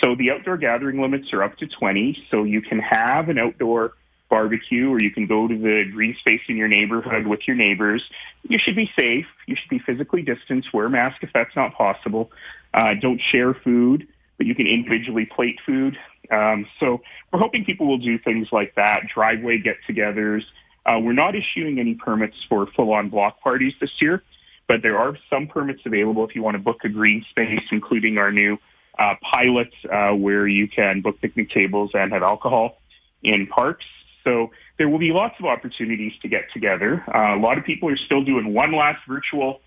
So 0.00 0.14
the 0.14 0.30
outdoor 0.30 0.56
gathering 0.56 1.00
limits 1.00 1.32
are 1.32 1.42
up 1.42 1.56
to 1.58 1.66
20. 1.66 2.26
So 2.30 2.44
you 2.44 2.60
can 2.60 2.78
have 2.78 3.28
an 3.28 3.38
outdoor 3.38 3.92
barbecue 4.28 4.90
or 4.90 5.00
you 5.00 5.10
can 5.10 5.26
go 5.26 5.46
to 5.46 5.56
the 5.56 5.84
green 5.92 6.16
space 6.18 6.40
in 6.48 6.56
your 6.56 6.68
neighborhood 6.68 7.26
with 7.26 7.40
your 7.46 7.56
neighbors. 7.56 8.02
You 8.42 8.58
should 8.58 8.76
be 8.76 8.90
safe. 8.96 9.26
You 9.46 9.56
should 9.56 9.70
be 9.70 9.78
physically 9.78 10.22
distanced. 10.22 10.72
Wear 10.72 10.86
a 10.86 10.90
mask 10.90 11.22
if 11.22 11.30
that's 11.32 11.54
not 11.54 11.74
possible. 11.74 12.30
Uh, 12.74 12.94
don't 13.00 13.20
share 13.30 13.54
food, 13.54 14.06
but 14.36 14.46
you 14.46 14.54
can 14.54 14.66
individually 14.66 15.26
plate 15.26 15.58
food. 15.64 15.96
Um, 16.30 16.66
so 16.80 17.00
we're 17.32 17.38
hoping 17.38 17.64
people 17.64 17.86
will 17.86 17.98
do 17.98 18.18
things 18.18 18.48
like 18.50 18.74
that, 18.74 19.02
driveway 19.14 19.58
get-togethers. 19.58 20.42
Uh, 20.84 20.98
we're 21.00 21.12
not 21.12 21.34
issuing 21.34 21.78
any 21.78 21.94
permits 21.94 22.36
for 22.48 22.66
full-on 22.76 23.08
block 23.08 23.40
parties 23.40 23.74
this 23.80 23.90
year, 24.00 24.22
but 24.68 24.82
there 24.82 24.98
are 24.98 25.16
some 25.30 25.46
permits 25.46 25.80
available 25.84 26.24
if 26.28 26.34
you 26.34 26.42
want 26.42 26.54
to 26.54 26.62
book 26.62 26.78
a 26.84 26.88
green 26.88 27.24
space, 27.30 27.62
including 27.70 28.18
our 28.18 28.32
new 28.32 28.58
uh, 28.98 29.14
pilot 29.22 29.72
uh, 29.90 30.10
where 30.10 30.46
you 30.46 30.68
can 30.68 31.00
book 31.00 31.20
picnic 31.20 31.50
tables 31.50 31.90
and 31.94 32.12
have 32.12 32.22
alcohol 32.22 32.78
in 33.22 33.46
parks. 33.46 33.84
So 34.24 34.50
there 34.78 34.88
will 34.88 34.98
be 34.98 35.12
lots 35.12 35.36
of 35.38 35.46
opportunities 35.46 36.12
to 36.22 36.28
get 36.28 36.52
together. 36.52 37.04
Uh, 37.12 37.36
a 37.36 37.40
lot 37.40 37.58
of 37.58 37.64
people 37.64 37.88
are 37.88 37.96
still 37.96 38.24
doing 38.24 38.52
one 38.52 38.72
last 38.74 39.00
virtual 39.06 39.60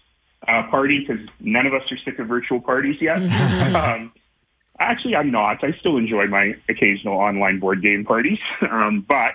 uh, 0.48 0.64
party 0.70 1.06
because 1.06 1.26
none 1.40 1.66
of 1.66 1.74
us 1.74 1.84
are 1.92 1.98
sick 1.98 2.20
of 2.20 2.28
virtual 2.28 2.60
parties 2.60 2.98
yet. 3.00 3.18
um, 3.76 4.12
actually, 4.80 5.16
I'm 5.16 5.32
not. 5.32 5.64
I 5.64 5.72
still 5.80 5.98
enjoy 5.98 6.28
my 6.28 6.56
occasional 6.68 7.18
online 7.18 7.60
board 7.60 7.82
game 7.82 8.06
parties. 8.06 8.40
um, 8.70 9.06
but 9.08 9.34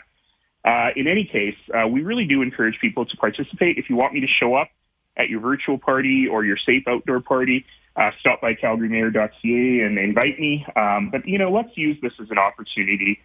uh, 0.65 0.91
in 0.97 1.07
any 1.07 1.25
case, 1.25 1.57
uh, 1.75 1.87
we 1.87 2.03
really 2.03 2.27
do 2.27 2.43
encourage 2.43 2.79
people 2.81 3.05
to 3.07 3.17
participate. 3.17 3.79
If 3.79 3.89
you 3.89 3.97
want 3.97 4.15
me 4.15 4.21
to 4.21 4.27
show 4.27 4.55
up 4.55 4.69
at 5.17 5.29
your 5.29 5.41
virtual 5.41 5.79
party 5.79 6.27
or 6.27 6.45
your 6.45 6.57
safe 6.57 6.85
outdoor 6.89 7.21
party, 7.21 7.65
uh, 7.97 8.11
stop 8.19 8.41
by 8.41 8.55
calgarymayor.ca 8.55 9.81
and 9.81 9.99
invite 9.99 10.39
me. 10.39 10.67
Um, 10.75 11.11
but, 11.11 11.29
you 11.29 11.39
know, 11.39 11.53
let's 11.53 11.77
use 11.77 11.97
this 12.03 12.13
as 12.21 12.31
an 12.31 12.39
opportunity 12.39 13.21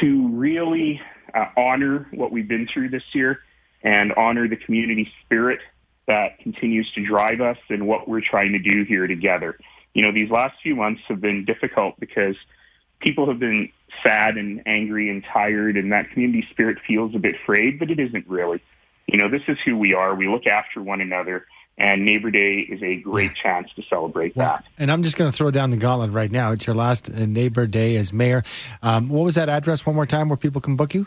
to 0.00 0.28
really 0.28 1.00
uh, 1.34 1.46
honor 1.56 2.08
what 2.12 2.32
we've 2.32 2.48
been 2.48 2.66
through 2.66 2.88
this 2.88 3.02
year 3.12 3.40
and 3.82 4.12
honor 4.14 4.48
the 4.48 4.56
community 4.56 5.10
spirit 5.24 5.60
that 6.06 6.38
continues 6.38 6.90
to 6.92 7.04
drive 7.04 7.40
us 7.40 7.58
and 7.68 7.86
what 7.86 8.08
we're 8.08 8.20
trying 8.20 8.52
to 8.52 8.58
do 8.58 8.84
here 8.84 9.06
together. 9.06 9.58
You 9.92 10.02
know, 10.02 10.12
these 10.12 10.30
last 10.30 10.56
few 10.62 10.74
months 10.74 11.02
have 11.08 11.20
been 11.20 11.44
difficult 11.44 11.98
because 12.00 12.36
people 13.00 13.26
have 13.28 13.38
been 13.38 13.70
sad 14.02 14.36
and 14.36 14.62
angry 14.66 15.10
and 15.10 15.24
tired 15.24 15.76
and 15.76 15.92
that 15.92 16.10
community 16.10 16.46
spirit 16.50 16.78
feels 16.86 17.14
a 17.14 17.18
bit 17.18 17.36
frayed, 17.44 17.78
but 17.78 17.90
it 17.90 18.00
isn't 18.00 18.26
really. 18.26 18.62
You 19.06 19.18
know, 19.18 19.28
this 19.28 19.42
is 19.48 19.58
who 19.64 19.76
we 19.76 19.94
are. 19.94 20.14
We 20.14 20.28
look 20.28 20.46
after 20.46 20.82
one 20.82 21.00
another 21.00 21.46
and 21.76 22.04
Neighbor 22.04 22.30
Day 22.30 22.60
is 22.60 22.82
a 22.82 22.96
great 22.96 23.34
chance 23.34 23.68
to 23.74 23.82
celebrate 23.82 24.36
well, 24.36 24.48
that. 24.48 24.64
And 24.78 24.92
I'm 24.92 25.02
just 25.02 25.16
going 25.16 25.30
to 25.30 25.36
throw 25.36 25.50
down 25.50 25.70
the 25.70 25.76
gauntlet 25.76 26.12
right 26.12 26.30
now. 26.30 26.52
It's 26.52 26.66
your 26.66 26.76
last 26.76 27.10
uh, 27.10 27.26
Neighbor 27.26 27.66
Day 27.66 27.96
as 27.96 28.12
mayor. 28.12 28.42
Um, 28.82 29.08
what 29.08 29.24
was 29.24 29.34
that 29.34 29.48
address 29.48 29.84
one 29.84 29.96
more 29.96 30.06
time 30.06 30.28
where 30.28 30.36
people 30.36 30.60
can 30.60 30.76
book 30.76 30.94
you? 30.94 31.06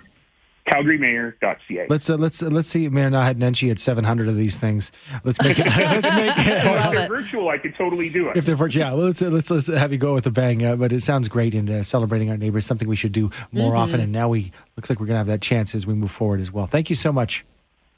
CalgaryMayor.ca. 0.67 1.87
Let's 1.87 2.09
uh, 2.09 2.17
let's 2.17 2.43
uh, 2.43 2.47
let's 2.47 2.67
see. 2.67 2.89
Mayor 2.89 3.09
Naheed 3.09 3.35
Nenshi 3.35 3.71
at 3.71 3.79
700 3.79 4.27
of 4.27 4.35
these 4.35 4.57
things. 4.57 4.91
Let's 5.23 5.41
make 5.41 5.57
it. 5.57 5.65
let's 5.77 6.09
make 6.11 6.37
it. 6.37 6.65
Well, 6.65 6.91
if 6.91 6.97
they're 6.97 7.07
virtual, 7.07 7.47
I 7.47 7.57
could 7.57 7.73
totally 7.75 8.09
do 8.09 8.27
it. 8.27 8.35
If 8.35 8.45
they're 8.45 8.57
virtual, 8.57 8.81
yeah. 8.81 8.91
Well, 8.91 9.05
let's 9.05 9.21
uh, 9.21 9.29
let's 9.29 9.49
let's 9.49 9.67
have 9.67 9.93
you 9.93 9.97
go 9.97 10.13
with 10.13 10.27
a 10.27 10.31
bang. 10.31 10.65
Uh, 10.65 10.75
but 10.75 10.91
it 10.91 11.03
sounds 11.03 11.29
great 11.29 11.53
in 11.53 11.69
uh, 11.69 11.83
celebrating 11.83 12.29
our 12.29 12.35
neighbors. 12.35 12.65
Something 12.65 12.89
we 12.89 12.97
should 12.97 13.13
do 13.13 13.31
more 13.53 13.71
mm-hmm. 13.71 13.77
often. 13.77 14.01
And 14.01 14.11
now 14.11 14.27
we 14.27 14.51
looks 14.75 14.89
like 14.89 14.99
we're 14.99 15.05
going 15.05 15.13
to 15.15 15.19
have 15.19 15.27
that 15.27 15.41
chance 15.41 15.73
as 15.73 15.87
we 15.87 15.93
move 15.93 16.11
forward 16.11 16.41
as 16.41 16.51
well. 16.51 16.65
Thank 16.65 16.89
you 16.89 16.97
so 16.97 17.13
much. 17.13 17.45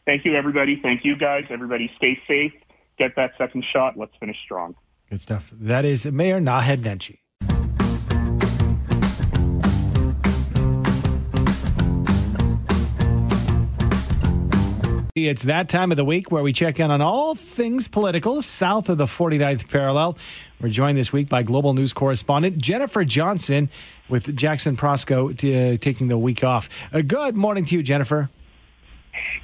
Thank 0.10 0.26
you, 0.26 0.34
everybody. 0.34 0.80
Thank 0.82 1.06
you, 1.06 1.16
guys. 1.16 1.44
Everybody 1.52 1.92
stay 1.96 2.18
safe. 2.28 2.52
Get 2.98 3.16
that 3.16 3.34
second 3.38 3.64
shot. 3.72 3.96
Let's 3.96 4.12
finish 4.20 4.38
strong. 4.44 4.74
Good 5.08 5.22
stuff. 5.22 5.52
That 5.54 5.86
is 5.86 6.04
Mayor 6.08 6.40
Naheed 6.40 6.78
Nenshi. 6.78 7.20
It's 15.16 15.44
that 15.44 15.70
time 15.70 15.92
of 15.92 15.98
the 15.98 16.06
week 16.06 16.32
where 16.32 16.42
we 16.42 16.54
check 16.54 16.80
in 16.80 16.90
on 16.90 17.02
all 17.02 17.36
things 17.36 17.88
political 17.88 18.42
south 18.42 18.90
of 18.90 18.98
the 18.98 19.06
49th 19.06 19.70
parallel. 19.70 20.18
We're 20.60 20.70
joined 20.70 20.98
this 20.98 21.14
week 21.14 21.30
by 21.30 21.44
global 21.44 21.76
news 21.76 21.94
correspondent 21.94 22.58
Jennifer 22.58 23.06
Johnson 23.06 23.70
with 24.08 24.36
Jackson 24.36 24.76
Proskow 24.76 25.38
t- 25.38 25.74
uh, 25.74 25.78
taking 25.78 26.08
the 26.08 26.18
week 26.18 26.44
off. 26.44 26.68
Uh, 26.92 27.02
good 27.02 27.36
morning 27.36 27.64
to 27.66 27.76
you, 27.76 27.84
Jennifer. 27.84 28.32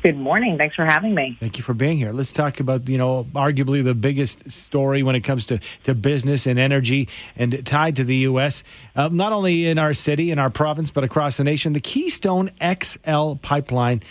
Good 0.02 0.18
morning. 0.18 0.58
Thanks 0.58 0.76
for 0.76 0.86
having 0.86 1.16
me. 1.16 1.36
Thank 1.40 1.58
you 1.58 1.64
for 1.64 1.74
being 1.74 1.98
here. 1.98 2.12
Let's 2.12 2.32
talk 2.32 2.60
about, 2.60 2.88
you 2.88 2.98
know, 2.98 3.26
arguably 3.34 3.84
the 3.84 3.96
biggest 3.96 4.52
story 4.52 5.02
when 5.02 5.16
it 5.16 5.22
comes 5.22 5.48
to, 5.48 5.60
to 5.84 5.96
business 5.96 6.46
and 6.46 6.60
energy 6.60 7.10
and 7.36 7.66
tied 7.66 7.96
to 7.96 8.04
the 8.04 8.18
U.S., 8.18 8.64
uh, 8.96 9.10
not 9.12 9.34
only 9.34 9.68
in 9.68 9.80
our 9.80 9.94
city, 9.94 10.32
in 10.32 10.38
our 10.38 10.50
province, 10.50 10.92
but 10.92 11.04
across 11.04 11.38
the 11.38 11.44
nation. 11.44 11.74
The 11.74 11.80
Keystone 11.80 12.52
XL 12.62 13.34
pipeline 13.42 14.04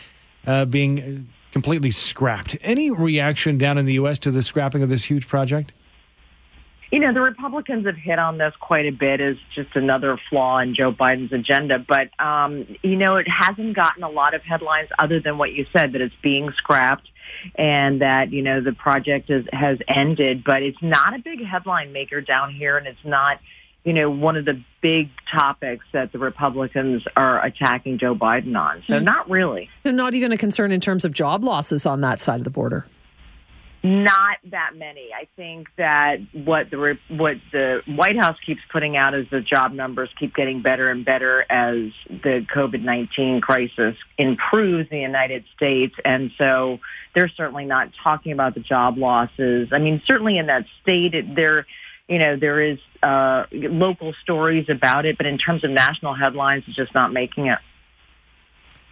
uh, 0.47 0.65
being 0.65 1.29
completely 1.53 1.93
scrapped. 1.93 2.57
Any 2.63 2.91
reaction 2.91 3.59
down 3.59 3.79
in 3.79 3.87
the 3.87 3.95
U.S. 3.95 4.19
to 4.21 4.33
the 4.33 4.43
scrapping 4.43 4.83
of 4.83 4.89
this 4.89 5.05
huge 5.05 5.29
project? 5.29 5.73
You 6.95 7.01
know, 7.01 7.13
the 7.13 7.23
Republicans 7.23 7.87
have 7.87 7.97
hit 7.97 8.21
on 8.21 8.39
this 8.39 8.55
quite 8.61 8.87
a 8.87 8.93
bit 8.93 9.21
as 9.21 9.35
just 9.53 9.75
another 9.75 10.17
flaw 10.31 10.61
in 10.61 10.77
Joe 10.77 10.93
Biden's 10.93 11.33
agenda. 11.33 11.81
But, 11.81 12.09
um, 12.25 12.69
you 12.85 12.95
know, 12.95 13.17
it 13.17 13.27
hasn't 13.27 13.75
gotten 13.75 14.05
a 14.05 14.09
lot 14.09 14.33
of 14.33 14.43
headlines 14.43 14.91
other 14.97 15.19
than 15.19 15.37
what 15.37 15.53
you 15.53 15.67
said, 15.77 15.95
that 15.95 16.01
it's 16.01 16.15
being 16.23 16.53
scrapped 16.53 17.09
and 17.57 18.01
that, 18.01 18.33
you 18.33 18.43
know, 18.43 18.61
the 18.61 18.71
project 18.71 19.29
is, 19.29 19.45
has 19.53 19.79
ended. 19.89 20.45
But 20.45 20.63
it's 20.63 20.81
not 20.81 21.17
a 21.17 21.19
big 21.19 21.45
headline 21.45 21.93
maker 21.93 22.21
down 22.21 22.55
here, 22.55 22.79
and 22.79 22.87
it's 22.87 23.05
not 23.05 23.41
you 23.83 23.93
know, 23.93 24.09
one 24.09 24.37
of 24.37 24.47
the 24.47 24.63
big 24.81 25.11
topics 25.31 25.85
that 25.93 26.11
the 26.11 26.19
Republicans 26.19 27.03
are 27.17 27.45
attacking 27.45 27.99
Joe 27.99 28.15
Biden 28.15 28.59
on. 28.59 28.83
So 28.87 28.95
mm-hmm. 28.95 29.05
not 29.05 29.29
really. 29.29 29.69
So 29.83 29.91
not 29.91 30.15
even 30.15 30.33
a 30.33 30.39
concern 30.39 30.73
in 30.73 30.81
terms 30.81 31.05
of 31.05 31.13
job 31.13 31.45
losses 31.45 31.85
on 31.85 32.01
that 32.01 32.19
side 32.19 32.41
of 32.41 32.45
the 32.45 32.51
border. 32.51 32.87
Not 33.87 34.39
that 34.51 34.75
many. 34.77 35.11
I 35.15 35.29
think 35.37 35.69
that 35.77 36.17
what 36.33 36.71
the 36.71 36.99
what 37.09 37.37
the 37.53 37.83
White 37.85 38.17
House 38.17 38.39
keeps 38.47 38.63
putting 38.73 38.97
out 38.97 39.13
is 39.13 39.27
the 39.31 39.43
job 39.43 39.73
numbers 39.73 40.09
keep 40.19 40.35
getting 40.35 40.63
better 40.63 40.91
and 40.91 41.05
better 41.05 41.45
as 41.51 41.93
the 42.09 42.47
COVID 42.55 42.83
nineteen 42.83 43.43
crisis 43.43 43.95
improves 44.17 44.89
the 44.89 45.01
United 45.01 45.45
States, 45.55 45.95
and 46.03 46.31
so 46.39 46.81
they're 47.15 47.29
certainly 47.29 47.67
not 47.67 47.91
talking 48.03 48.33
about 48.33 48.55
the 48.55 48.61
job 48.61 48.97
losses. 48.97 49.69
I 49.71 49.79
mean, 49.81 50.01
certainly 50.07 50.39
in 50.39 50.47
that 50.47 50.65
state, 50.81 51.15
it, 51.15 51.27
you 52.09 52.19
know, 52.19 52.37
there 52.37 52.63
is 52.63 52.79
uh, 53.03 53.45
local 53.53 54.15
stories 54.23 54.71
about 54.71 55.05
it, 55.05 55.19
but 55.19 55.27
in 55.27 55.37
terms 55.37 55.63
of 55.63 55.71
national 55.71 56.15
headlines, 56.15 56.65
it's 56.67 56.77
just 56.77 56.95
not 56.95 57.13
making 57.13 57.49
it. 57.49 57.59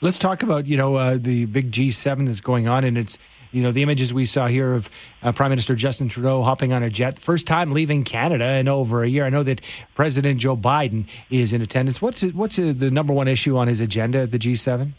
Let's 0.02 0.18
talk 0.18 0.42
about 0.42 0.66
you 0.66 0.76
know 0.76 0.97
uh, 0.97 1.16
the 1.16 1.44
big 1.44 1.71
G7 1.71 2.26
that's 2.26 2.40
going 2.40 2.66
on, 2.66 2.82
and 2.82 2.99
it's 2.99 3.18
you 3.52 3.62
know 3.62 3.71
the 3.71 3.85
images 3.85 4.12
we 4.12 4.26
saw 4.26 4.49
here 4.49 4.75
of 4.75 4.90
uh, 5.23 5.30
Prime 5.30 5.50
Minister 5.50 5.76
Justin 5.76 6.09
Trudeau 6.09 6.42
hopping 6.42 6.73
on 6.73 6.82
a 6.82 6.90
jet, 6.90 7.21
first 7.21 7.47
time 7.47 7.71
leaving 7.71 8.02
Canada 8.02 8.54
in 8.54 8.66
over 8.66 9.04
a 9.04 9.09
year. 9.09 9.25
I 9.25 9.30
know 9.30 9.44
that 9.44 9.61
President 9.94 10.40
Joe 10.40 10.56
Biden 10.56 11.06
is 11.30 11.52
in 11.52 11.62
attendance. 11.62 12.02
What's 12.02 12.23
what's 12.32 12.56
the 12.56 12.90
number 12.90 13.12
one 13.12 13.28
issue 13.28 13.56
on 13.56 13.68
his 13.68 13.80
agenda 13.80 14.23
at 14.23 14.32
the 14.32 14.40
G7? 14.40 14.90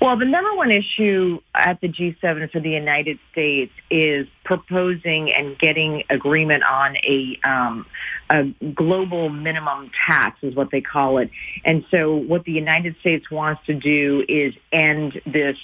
Well, 0.00 0.16
the 0.16 0.24
number 0.24 0.54
one 0.54 0.70
issue 0.70 1.40
at 1.54 1.80
the 1.80 1.88
G7 1.88 2.52
for 2.52 2.60
the 2.60 2.70
United 2.70 3.18
States 3.32 3.72
is 3.90 4.28
proposing 4.44 5.32
and 5.32 5.58
getting 5.58 6.04
agreement 6.10 6.62
on 6.70 6.96
a, 6.98 7.38
um, 7.44 7.86
a 8.30 8.44
global 8.74 9.28
minimum 9.28 9.90
tax, 10.06 10.38
is 10.42 10.54
what 10.54 10.70
they 10.70 10.80
call 10.80 11.18
it. 11.18 11.30
And 11.64 11.84
so, 11.90 12.14
what 12.14 12.44
the 12.44 12.52
United 12.52 12.96
States 13.00 13.30
wants 13.30 13.64
to 13.66 13.74
do 13.74 14.24
is 14.28 14.54
end 14.72 15.20
this 15.26 15.56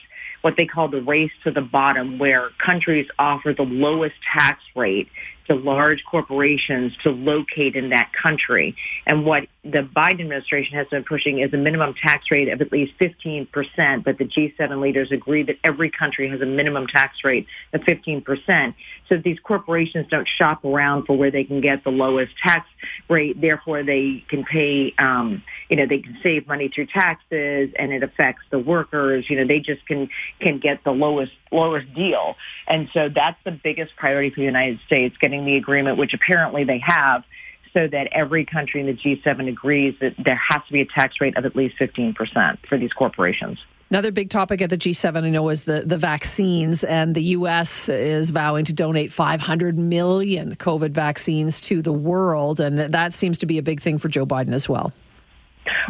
what 0.42 0.56
they 0.56 0.66
call 0.66 0.88
the 0.88 1.00
race 1.00 1.30
to 1.44 1.50
the 1.50 1.60
bottom, 1.60 2.18
where 2.18 2.50
countries 2.58 3.06
offer 3.18 3.52
the 3.52 3.62
lowest 3.62 4.16
tax 4.32 4.60
rate 4.74 5.08
to 5.46 5.54
large 5.54 6.04
corporations 6.04 6.92
to 7.02 7.10
locate 7.10 7.76
in 7.76 7.90
that 7.90 8.10
country. 8.12 8.76
And 9.06 9.24
what 9.24 9.48
the 9.64 9.88
Biden 9.96 10.20
administration 10.20 10.76
has 10.76 10.88
been 10.88 11.04
pushing 11.04 11.38
is 11.40 11.52
a 11.52 11.56
minimum 11.56 11.94
tax 11.94 12.30
rate 12.30 12.48
of 12.48 12.60
at 12.60 12.72
least 12.72 12.92
15%, 13.00 14.04
but 14.04 14.18
the 14.18 14.24
G7 14.24 14.80
leaders 14.80 15.12
agree 15.12 15.42
that 15.44 15.56
every 15.64 15.90
country 15.90 16.28
has 16.28 16.40
a 16.40 16.46
minimum 16.46 16.86
tax 16.86 17.18
rate 17.24 17.46
of 17.72 17.80
15%. 17.82 18.74
So 19.08 19.16
these 19.18 19.38
corporations 19.40 20.06
don't 20.08 20.28
shop 20.28 20.64
around 20.64 21.06
for 21.06 21.16
where 21.16 21.30
they 21.30 21.44
can 21.44 21.60
get 21.60 21.84
the 21.84 21.90
lowest 21.90 22.32
tax 22.42 22.68
rate. 23.08 23.40
Therefore, 23.40 23.82
they 23.82 24.24
can 24.28 24.44
pay, 24.44 24.94
um, 24.98 25.42
you 25.68 25.76
know, 25.76 25.86
they 25.86 25.98
can 25.98 26.18
save 26.22 26.46
money 26.46 26.68
through 26.68 26.86
taxes 26.86 27.70
and 27.78 27.92
it 27.92 28.02
affects 28.02 28.42
the 28.50 28.58
workers. 28.58 29.28
You 29.28 29.36
know, 29.36 29.46
they 29.46 29.60
just 29.60 29.86
can, 29.86 30.08
can 30.40 30.58
get 30.58 30.84
the 30.84 30.92
lowest, 30.92 31.32
lowest 31.50 31.92
deal. 31.94 32.36
And 32.66 32.88
so 32.92 33.08
that's 33.08 33.38
the 33.44 33.50
biggest 33.50 33.96
priority 33.96 34.30
for 34.30 34.40
the 34.40 34.46
United 34.46 34.80
States, 34.86 35.16
getting 35.20 35.44
the 35.44 35.56
agreement, 35.56 35.98
which 35.98 36.14
apparently 36.14 36.64
they 36.64 36.78
have 36.78 37.24
so 37.72 37.88
that 37.88 38.08
every 38.12 38.44
country 38.44 38.80
in 38.80 38.86
the 38.86 38.94
G7 38.94 39.48
agrees 39.48 39.94
that 40.00 40.14
there 40.18 40.40
has 40.50 40.62
to 40.66 40.72
be 40.72 40.82
a 40.82 40.86
tax 40.86 41.20
rate 41.20 41.36
of 41.36 41.44
at 41.44 41.56
least 41.56 41.78
15% 41.78 42.66
for 42.66 42.76
these 42.76 42.92
corporations. 42.92 43.58
Another 43.92 44.10
big 44.10 44.30
topic 44.30 44.62
at 44.62 44.70
the 44.70 44.78
G7, 44.78 45.22
I 45.22 45.28
know, 45.28 45.50
is 45.50 45.66
the, 45.66 45.82
the 45.84 45.98
vaccines, 45.98 46.82
and 46.82 47.14
the 47.14 47.22
U.S. 47.36 47.90
is 47.90 48.30
vowing 48.30 48.64
to 48.64 48.72
donate 48.72 49.12
500 49.12 49.78
million 49.78 50.56
COVID 50.56 50.92
vaccines 50.92 51.60
to 51.60 51.82
the 51.82 51.92
world, 51.92 52.58
and 52.58 52.78
that 52.78 53.12
seems 53.12 53.36
to 53.36 53.44
be 53.44 53.58
a 53.58 53.62
big 53.62 53.82
thing 53.82 53.98
for 53.98 54.08
Joe 54.08 54.24
Biden 54.24 54.54
as 54.54 54.66
well. 54.66 54.94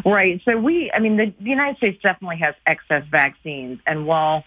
Right. 0.05 0.43
So 0.45 0.59
we, 0.59 0.91
I 0.91 0.99
mean, 0.99 1.17
the, 1.17 1.33
the 1.39 1.51
United 1.51 1.77
States 1.77 2.03
definitely 2.03 2.39
has 2.39 2.57
excess 2.67 3.05
vaccines, 3.09 3.79
and 3.87 4.05
while 4.05 4.43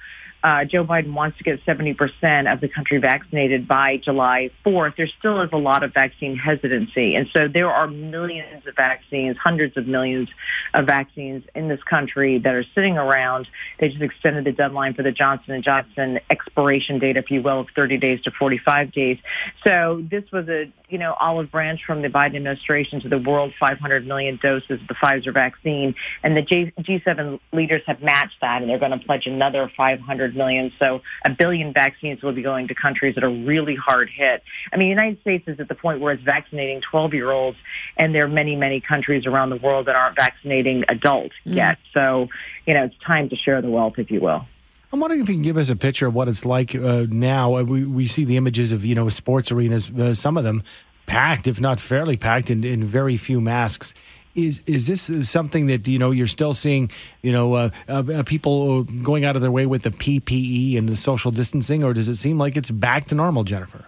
uh, 0.46 0.64
Joe 0.64 0.86
Biden 0.86 1.14
wants 1.14 1.40
to 1.40 1.44
get 1.44 1.66
70% 1.66 2.54
of 2.54 2.62
the 2.62 2.68
country 2.68 3.00
vaccinated 3.00 3.68
by 3.68 3.98
July 3.98 4.52
4th, 4.64 4.96
there 4.96 5.08
still 5.08 5.42
is 5.42 5.50
a 5.52 5.58
lot 5.58 5.82
of 5.82 5.92
vaccine 5.92 6.38
hesitancy. 6.38 7.16
And 7.16 7.28
so 7.34 7.48
there 7.48 7.72
are 7.72 7.88
millions 7.88 8.68
of 8.68 8.76
vaccines, 8.76 9.38
hundreds 9.38 9.76
of 9.76 9.88
millions 9.88 10.30
of 10.76 10.86
vaccines 10.86 11.46
in 11.56 11.68
this 11.68 11.82
country 11.82 12.38
that 12.38 12.54
are 12.54 12.64
sitting 12.76 12.96
around. 12.96 13.48
They 13.80 13.90
just 13.90 14.04
extended 14.04 14.46
the 14.46 14.52
deadline 14.52 14.94
for 14.94 15.02
the 15.02 15.12
Johnson 15.12 15.60
& 15.62 15.64
Johnson 15.64 16.20
expiration 16.30 17.00
date, 17.00 17.18
if 17.18 17.32
you 17.32 17.42
will, 17.42 17.62
of 17.62 17.70
30 17.76 17.98
days 17.98 18.22
to 18.26 18.32
45 18.32 18.92
days. 18.92 19.18
So 19.64 20.04
this 20.12 20.26
was 20.32 20.48
a, 20.48 20.72
you 20.90 21.00
know, 21.00 21.16
olive 21.20 21.50
branch 21.50 21.82
from 21.88 22.04
the 22.04 22.10
Biden 22.10 22.36
administration 22.36 23.02
to 23.02 23.10
the 23.10 23.18
world 23.18 23.52
500 23.60 24.06
million 24.06 24.38
doses 24.40 24.80
of 24.80 24.88
the 24.88 24.94
Pfizer 24.94 25.34
vaccine. 25.34 25.96
And 26.22 26.38
the 26.38 26.44
G- 26.44 26.72
G7 26.80 27.40
leaders 27.52 27.82
have 27.88 28.04
matched 28.04 28.42
that, 28.42 28.62
and 28.62 28.70
they're 28.70 28.78
going 28.78 28.92
to 28.92 29.04
pledge 29.04 29.26
another 29.26 29.72
500 29.76 30.35
million. 30.36 30.72
So 30.84 31.02
a 31.24 31.30
billion 31.30 31.74
vaccines 31.74 32.22
will 32.22 32.34
be 32.34 32.42
going 32.42 32.68
to 32.68 32.76
countries 32.76 33.16
that 33.16 33.24
are 33.24 33.30
really 33.30 33.76
hard 33.76 34.10
hit. 34.10 34.44
I 34.72 34.78
mean, 34.78 34.88
the 34.88 34.92
United 34.92 35.22
States 35.22 35.48
is 35.48 35.60
at 35.60 35.68
the 35.68 35.76
point 35.76 36.00
where 36.00 36.14
it's 36.14 36.24
vaccinating 36.24 36.82
12 36.82 37.14
year 37.14 37.32
olds, 37.32 37.58
and 37.98 38.14
there 38.14 38.26
are 38.26 38.30
many, 38.30 38.56
many 38.56 38.82
countries 38.82 39.26
around 39.26 39.50
the 39.50 39.58
world 39.58 39.88
that 39.88 39.96
aren't 39.96 40.16
vaccinating 40.16 40.84
adults 40.90 41.36
mm. 41.46 41.56
yet. 41.56 41.78
So, 41.94 42.30
you 42.66 42.74
know, 42.74 42.86
it's 42.86 42.98
time 43.06 43.30
to 43.30 43.36
share 43.36 43.62
the 43.62 43.70
wealth, 43.70 43.96
if 43.98 44.12
you 44.12 44.22
will. 44.22 44.46
I'm 44.94 45.00
wondering 45.00 45.22
if 45.22 45.28
you 45.28 45.36
can 45.36 45.42
give 45.42 45.58
us 45.58 45.70
a 45.70 45.76
picture 45.76 46.08
of 46.08 46.16
what 46.16 46.30
it's 46.30 46.46
like 46.46 46.74
uh, 46.74 47.06
now. 47.10 47.56
Uh, 47.56 47.64
we, 47.64 47.84
we 47.84 48.08
see 48.08 48.24
the 48.24 48.38
images 48.38 48.72
of, 48.72 48.86
you 48.86 48.96
know, 48.96 49.10
sports 49.10 49.52
arenas, 49.52 49.90
uh, 49.90 50.14
some 50.14 50.38
of 50.38 50.44
them 50.44 50.64
packed, 51.06 51.48
if 51.48 51.60
not 51.60 51.80
fairly 51.80 52.18
packed, 52.18 52.50
in, 52.50 52.64
in 52.64 52.84
very 52.84 53.18
few 53.18 53.42
masks. 53.42 53.94
Is 54.36 54.62
is 54.66 54.88
this 54.88 55.30
something 55.30 55.68
that 55.68 55.88
you 55.88 55.98
know 55.98 56.12
you're 56.12 56.28
still 56.28 56.54
seeing 56.54 56.92
you 57.22 57.32
know 57.32 57.54
uh, 57.54 57.70
uh, 57.88 58.04
uh 58.14 58.24
people 58.24 58.84
going 58.84 59.24
out 59.24 59.36
of 59.36 59.42
their 59.42 59.52
way 59.52 59.66
with 59.66 59.84
the 59.84 59.92
PPE 59.92 60.78
and 60.78 60.90
the 60.90 60.98
social 60.98 61.32
distancing, 61.32 61.84
or 61.84 61.94
does 61.94 62.10
it 62.10 62.16
seem 62.16 62.38
like 62.38 62.58
it's 62.58 62.70
back 62.70 63.06
to 63.08 63.16
normal, 63.16 63.44
Jennifer? 63.44 63.86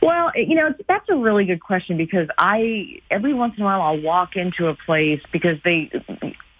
Well, 0.00 0.30
you 0.34 0.54
know, 0.54 0.74
that's 0.88 1.08
a 1.08 1.16
really 1.16 1.44
good 1.44 1.60
question 1.60 1.96
because 1.96 2.28
I 2.38 3.00
every 3.10 3.34
once 3.34 3.54
in 3.56 3.62
a 3.62 3.66
while 3.66 3.82
I'll 3.82 4.00
walk 4.00 4.36
into 4.36 4.68
a 4.68 4.74
place 4.74 5.20
because 5.32 5.58
they 5.64 5.90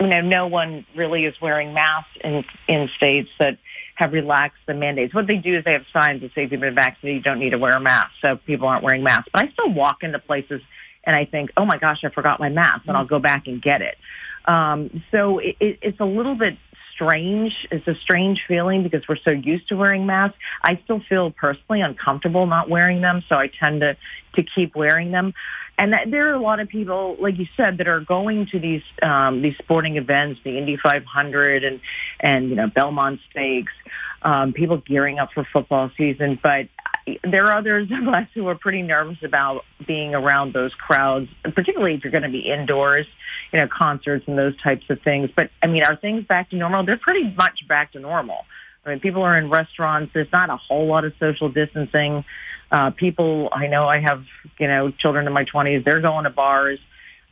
you 0.00 0.06
know 0.06 0.20
no 0.20 0.46
one 0.46 0.84
really 0.96 1.24
is 1.24 1.40
wearing 1.40 1.72
masks 1.72 2.10
in 2.22 2.44
in 2.66 2.88
states 2.96 3.30
that 3.38 3.58
have 3.94 4.12
relaxed 4.12 4.60
the 4.66 4.74
mandates. 4.74 5.14
What 5.14 5.26
they 5.26 5.36
do 5.36 5.58
is 5.58 5.64
they 5.64 5.72
have 5.72 5.86
signs 5.92 6.22
that 6.22 6.32
say 6.34 6.44
if 6.44 6.52
you've 6.52 6.60
been 6.60 6.74
vaccinated, 6.74 7.16
you 7.16 7.22
don't 7.22 7.40
need 7.40 7.50
to 7.50 7.58
wear 7.58 7.72
a 7.72 7.80
mask, 7.80 8.10
so 8.20 8.36
people 8.36 8.68
aren't 8.68 8.84
wearing 8.84 9.02
masks. 9.02 9.28
But 9.32 9.46
I 9.46 9.52
still 9.52 9.72
walk 9.72 10.02
into 10.02 10.18
places 10.18 10.62
and 11.08 11.16
I 11.16 11.24
think, 11.24 11.50
oh 11.56 11.64
my 11.64 11.78
gosh, 11.78 12.04
I 12.04 12.10
forgot 12.10 12.38
my 12.38 12.50
mask, 12.50 12.82
and 12.86 12.94
I'll 12.94 13.06
go 13.06 13.18
back 13.18 13.46
and 13.46 13.62
get 13.62 13.80
it. 13.80 13.96
Um, 14.44 15.02
so 15.10 15.38
it, 15.38 15.56
it, 15.58 15.78
it's 15.80 16.00
a 16.00 16.04
little 16.04 16.34
bit 16.34 16.58
strange. 16.92 17.66
It's 17.70 17.88
a 17.88 17.94
strange 17.94 18.44
feeling 18.46 18.82
because 18.82 19.08
we're 19.08 19.16
so 19.16 19.30
used 19.30 19.68
to 19.68 19.76
wearing 19.76 20.04
masks. 20.04 20.36
I 20.62 20.78
still 20.84 21.00
feel 21.00 21.30
personally 21.30 21.80
uncomfortable 21.80 22.44
not 22.44 22.68
wearing 22.68 23.00
them, 23.00 23.24
so 23.26 23.36
I 23.36 23.46
tend 23.46 23.80
to 23.80 23.96
to 24.34 24.42
keep 24.42 24.76
wearing 24.76 25.10
them. 25.10 25.32
And 25.78 25.94
that, 25.94 26.10
there 26.10 26.28
are 26.30 26.34
a 26.34 26.40
lot 26.40 26.60
of 26.60 26.68
people, 26.68 27.16
like 27.18 27.38
you 27.38 27.46
said, 27.56 27.78
that 27.78 27.88
are 27.88 28.00
going 28.00 28.46
to 28.48 28.58
these 28.58 28.82
um, 29.02 29.40
these 29.40 29.56
sporting 29.56 29.96
events, 29.96 30.40
the 30.44 30.58
Indy 30.58 30.76
500 30.76 31.64
and 31.64 31.80
and 32.20 32.50
you 32.50 32.54
know 32.54 32.66
Belmont 32.66 33.20
Stakes. 33.30 33.72
Um, 34.20 34.52
people 34.52 34.76
gearing 34.76 35.18
up 35.18 35.32
for 35.32 35.44
football 35.44 35.90
season, 35.96 36.38
but 36.42 36.68
there 37.22 37.44
are 37.44 37.56
others 37.56 37.88
of 37.90 38.08
us 38.08 38.28
who 38.34 38.46
are 38.48 38.54
pretty 38.54 38.82
nervous 38.82 39.22
about 39.22 39.64
being 39.86 40.14
around 40.14 40.52
those 40.52 40.74
crowds, 40.74 41.28
particularly 41.42 41.94
if 41.94 42.04
you're 42.04 42.10
going 42.10 42.22
to 42.22 42.28
be 42.28 42.40
indoors, 42.40 43.06
you 43.52 43.58
know, 43.58 43.68
concerts 43.68 44.26
and 44.26 44.38
those 44.38 44.56
types 44.60 44.88
of 44.90 45.00
things. 45.02 45.30
But 45.34 45.50
I 45.62 45.66
mean, 45.66 45.84
are 45.84 45.96
things 45.96 46.24
back 46.24 46.50
to 46.50 46.56
normal? 46.56 46.84
They're 46.84 46.96
pretty 46.96 47.34
much 47.36 47.66
back 47.68 47.92
to 47.92 48.00
normal. 48.00 48.44
I 48.84 48.90
mean, 48.90 49.00
people 49.00 49.22
are 49.22 49.36
in 49.36 49.50
restaurants. 49.50 50.12
There's 50.14 50.32
not 50.32 50.50
a 50.50 50.56
whole 50.56 50.86
lot 50.86 51.04
of 51.04 51.12
social 51.20 51.48
distancing. 51.48 52.24
Uh, 52.70 52.90
people, 52.90 53.48
I 53.52 53.66
know 53.66 53.86
I 53.86 53.98
have, 53.98 54.24
you 54.58 54.66
know, 54.66 54.90
children 54.90 55.26
in 55.26 55.32
my 55.32 55.44
20s. 55.44 55.84
They're 55.84 56.00
going 56.00 56.24
to 56.24 56.30
bars 56.30 56.78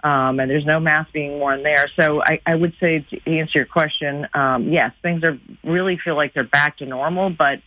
um, 0.06 0.38
and 0.38 0.48
there's 0.48 0.64
no 0.64 0.78
mask 0.78 1.12
being 1.12 1.40
worn 1.40 1.64
there. 1.64 1.86
So 1.98 2.22
I, 2.22 2.40
I 2.46 2.54
would 2.54 2.75
say 2.78 3.00
to 3.10 3.38
answer 3.38 3.58
your 3.58 3.66
question, 3.66 4.28
um, 4.34 4.72
yes, 4.72 4.92
things 5.02 5.25
are 5.25 5.36
really 5.64 5.98
feel 5.98 6.14
like 6.14 6.32
they're 6.32 6.44
back 6.44 6.76
to 6.78 6.86
normal, 6.86 7.30
but 7.30 7.60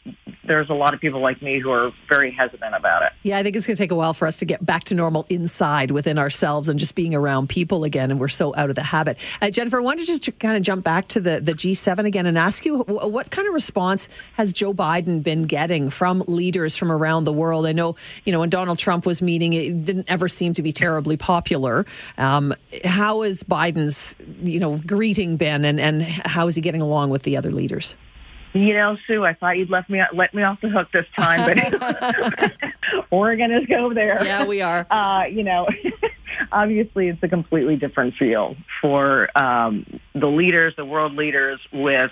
there's 0.45 0.69
a 0.69 0.73
lot 0.73 0.93
of 0.93 1.01
people 1.01 1.19
like 1.19 1.41
me 1.41 1.59
who 1.59 1.69
are 1.69 1.91
very 2.07 2.31
hesitant 2.31 2.73
about 2.73 3.03
it. 3.03 3.11
Yeah, 3.23 3.37
I 3.37 3.43
think 3.43 3.57
it's 3.57 3.67
going 3.67 3.75
to 3.75 3.83
take 3.83 3.91
a 3.91 3.95
while 3.95 4.13
for 4.13 4.25
us 4.25 4.39
to 4.39 4.45
get 4.45 4.65
back 4.65 4.85
to 4.85 4.95
normal 4.95 5.25
inside 5.27 5.91
within 5.91 6.17
ourselves 6.17 6.69
and 6.69 6.79
just 6.79 6.95
being 6.95 7.13
around 7.13 7.49
people 7.49 7.83
again, 7.83 8.09
and 8.09 8.21
we're 8.21 8.29
so 8.29 8.55
out 8.55 8.69
of 8.69 8.75
the 8.75 8.83
habit. 8.83 9.17
Uh, 9.41 9.49
Jennifer, 9.49 9.77
I 9.77 9.83
wanted 9.83 10.05
to 10.05 10.17
just 10.17 10.39
kind 10.39 10.55
of 10.55 10.63
jump 10.63 10.85
back 10.85 11.09
to 11.09 11.19
the, 11.19 11.41
the 11.41 11.51
G7 11.51 12.05
again 12.05 12.25
and 12.25 12.37
ask 12.37 12.65
you 12.65 12.79
what 12.83 13.31
kind 13.31 13.49
of 13.49 13.53
response 13.53 14.07
has 14.33 14.53
Joe 14.53 14.73
Biden 14.73 15.21
been 15.21 15.43
getting 15.43 15.89
from 15.89 16.23
leaders 16.25 16.77
from 16.77 16.89
around 16.89 17.25
the 17.25 17.33
world? 17.33 17.65
I 17.65 17.73
know, 17.73 17.95
you 18.23 18.31
know, 18.31 18.39
when 18.39 18.49
Donald 18.49 18.79
Trump 18.79 19.05
was 19.05 19.21
meeting, 19.21 19.51
it 19.51 19.83
didn't 19.83 20.09
ever 20.09 20.29
seem 20.29 20.53
to 20.53 20.61
be 20.61 20.71
terribly 20.71 21.17
popular. 21.17 21.85
Um, 22.29 22.53
how 22.85 23.23
is 23.23 23.43
Biden's, 23.43 24.15
you 24.43 24.59
know, 24.59 24.77
greeting 24.85 25.37
been, 25.37 25.65
and, 25.65 25.79
and 25.79 26.03
how 26.03 26.47
is 26.47 26.55
he 26.55 26.61
getting 26.61 26.81
along 26.81 27.09
with 27.09 27.23
the 27.23 27.35
other 27.35 27.51
leaders? 27.51 27.97
You 28.53 28.73
know, 28.73 28.97
Sue, 29.05 29.25
I 29.25 29.33
thought 29.33 29.57
you'd 29.57 29.69
left 29.69 29.89
me 29.89 30.01
let 30.13 30.33
me 30.33 30.41
off 30.41 30.59
the 30.61 30.69
hook 30.69 30.91
this 30.91 31.05
time, 31.17 31.45
but 31.45 32.51
we're 33.11 33.35
going 33.35 33.51
to 33.51 33.65
go 33.65 33.93
there. 33.93 34.23
Yeah, 34.23 34.45
we 34.45 34.61
are. 34.61 34.87
Uh, 34.99 35.25
you 35.25 35.43
know, 35.43 35.67
obviously, 36.51 37.09
it's 37.09 37.21
a 37.21 37.27
completely 37.27 37.75
different 37.75 38.15
feel 38.15 38.55
for 38.81 39.29
um, 39.41 39.85
the 40.13 40.27
leaders, 40.27 40.73
the 40.77 40.85
world 40.85 41.13
leaders, 41.13 41.59
with 41.71 42.11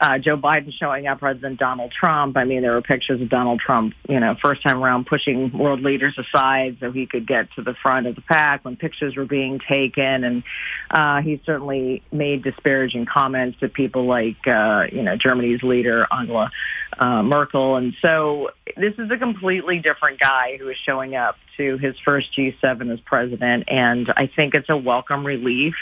uh, 0.00 0.18
Joe 0.18 0.36
Biden 0.36 0.72
showing 0.72 1.06
up, 1.06 1.20
President 1.20 1.58
Donald 1.58 1.90
Trump. 1.90 2.36
I 2.36 2.44
mean, 2.44 2.62
there 2.62 2.72
were 2.72 2.82
pictures 2.82 3.20
of 3.22 3.30
Donald 3.30 3.60
Trump, 3.60 3.94
you 4.08 4.20
know, 4.20 4.36
first 4.44 4.62
time 4.62 4.82
around 4.82 5.06
pushing 5.06 5.56
world 5.56 5.80
leaders 5.80 6.18
aside 6.18 6.76
so 6.80 6.92
he 6.92 7.06
could 7.06 7.26
get 7.26 7.50
to 7.54 7.62
the 7.62 7.74
front 7.82 8.06
of 8.06 8.14
the 8.14 8.20
pack 8.20 8.64
when 8.64 8.76
pictures 8.76 9.16
were 9.16 9.24
being 9.24 9.58
taken. 9.58 10.24
And 10.24 10.42
uh, 10.90 11.22
he 11.22 11.40
certainly 11.46 12.02
made 12.12 12.42
disparaging 12.42 13.06
comments 13.06 13.58
to 13.60 13.68
people 13.68 14.04
like, 14.06 14.36
uh, 14.52 14.84
you 14.92 15.02
know, 15.02 15.16
Germany's 15.16 15.62
leader, 15.62 16.04
Angela 16.12 16.50
uh, 16.98 17.22
Merkel. 17.22 17.76
And 17.76 17.94
so 18.02 18.50
this 18.76 18.94
is 18.98 19.10
a 19.10 19.16
completely 19.16 19.78
different 19.78 20.20
guy 20.20 20.58
who 20.58 20.68
is 20.68 20.76
showing 20.76 21.14
up 21.14 21.36
to 21.56 21.78
his 21.78 21.94
first 22.04 22.32
G7 22.36 22.92
as 22.92 23.00
president. 23.00 23.64
And 23.68 24.12
I 24.16 24.26
think 24.26 24.54
it's 24.54 24.68
a 24.68 24.76
welcome 24.76 25.26
relief 25.26 25.74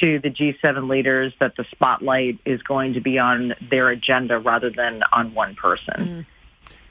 to 0.00 0.18
the 0.18 0.30
G7 0.30 0.88
leaders 0.88 1.32
that 1.40 1.56
the 1.56 1.64
spotlight 1.70 2.38
is 2.44 2.62
going 2.62 2.94
to 2.94 3.00
be 3.00 3.18
on 3.18 3.54
their 3.70 3.88
agenda 3.88 4.38
rather 4.38 4.70
than 4.70 5.02
on 5.12 5.34
one 5.34 5.54
person. 5.54 5.94
Mm. 5.96 6.26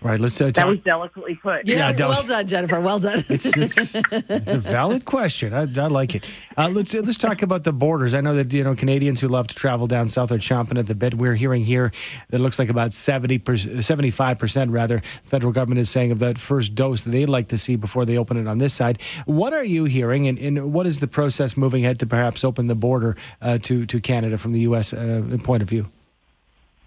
Right. 0.01 0.20
Let's. 0.20 0.41
Uh, 0.41 0.50
that 0.55 0.67
was 0.67 0.79
delicately 0.79 1.36
put. 1.36 1.67
Yeah. 1.67 1.91
yeah 1.91 2.08
well 2.08 2.24
done, 2.24 2.48
Jennifer. 2.48 2.81
Well 2.81 2.98
done. 2.98 3.24
it's, 3.29 3.55
it's, 3.55 3.96
it's, 4.12 4.48
a 4.48 4.58
valid 4.58 5.05
question. 5.05 5.53
I, 5.53 5.62
I 5.62 5.88
like 5.88 6.15
it. 6.15 6.27
Uh, 6.58 6.70
let's 6.70 6.96
uh, 6.96 7.01
let's 7.05 7.17
talk 7.17 7.43
about 7.43 7.65
the 7.65 7.72
borders. 7.72 8.15
I 8.15 8.22
know 8.22 8.34
that 8.34 8.51
you 8.51 8.63
know 8.63 8.74
Canadians 8.75 9.22
who 9.22 9.27
love 9.27 9.48
to 9.50 9.55
travel 9.55 9.86
down 9.86 10.10
south 10.10 10.31
are 10.31 10.39
chomping 10.39 10.79
at 10.79 10.88
the 10.88 10.96
bit. 10.96 11.13
We're 11.13 11.36
hearing 11.36 11.63
here 11.63 11.91
that 12.29 12.38
it 12.38 12.41
looks 12.41 12.58
like 12.58 12.70
about 12.70 12.93
75 12.93 14.39
percent 14.39 14.72
rather. 14.72 15.03
Federal 15.24 15.53
government 15.53 15.79
is 15.79 15.91
saying 15.91 16.12
of 16.12 16.17
that 16.20 16.39
first 16.39 16.74
dose 16.74 17.03
that 17.03 17.11
they'd 17.11 17.27
like 17.27 17.50
to 17.50 17.57
see 17.59 17.75
before 17.75 18.03
they 18.03 18.18
open 18.18 18.37
it 18.37 18.48
on 18.48 18.57
this 18.57 18.74
side. 18.74 19.00
What 19.25 19.53
are 19.53 19.64
you 19.64 19.83
hearing, 19.85 20.27
and, 20.27 20.40
and 20.40 20.74
what 20.74 20.87
is 20.87 21.00
the 21.00 21.07
process 21.07 21.55
moving 21.55 21.85
ahead 21.85 22.00
to 22.00 22.07
perhaps 22.07 22.44
open 22.44 22.66
the 22.66 22.75
border 22.75 23.16
uh, 23.40 23.59
to 23.59 23.85
to 23.85 24.01
Canada 24.01 24.40
from 24.40 24.53
the 24.53 24.61
U.S. 24.61 24.94
Uh, 24.94 25.37
point 25.44 25.61
of 25.61 25.70
view? 25.70 25.92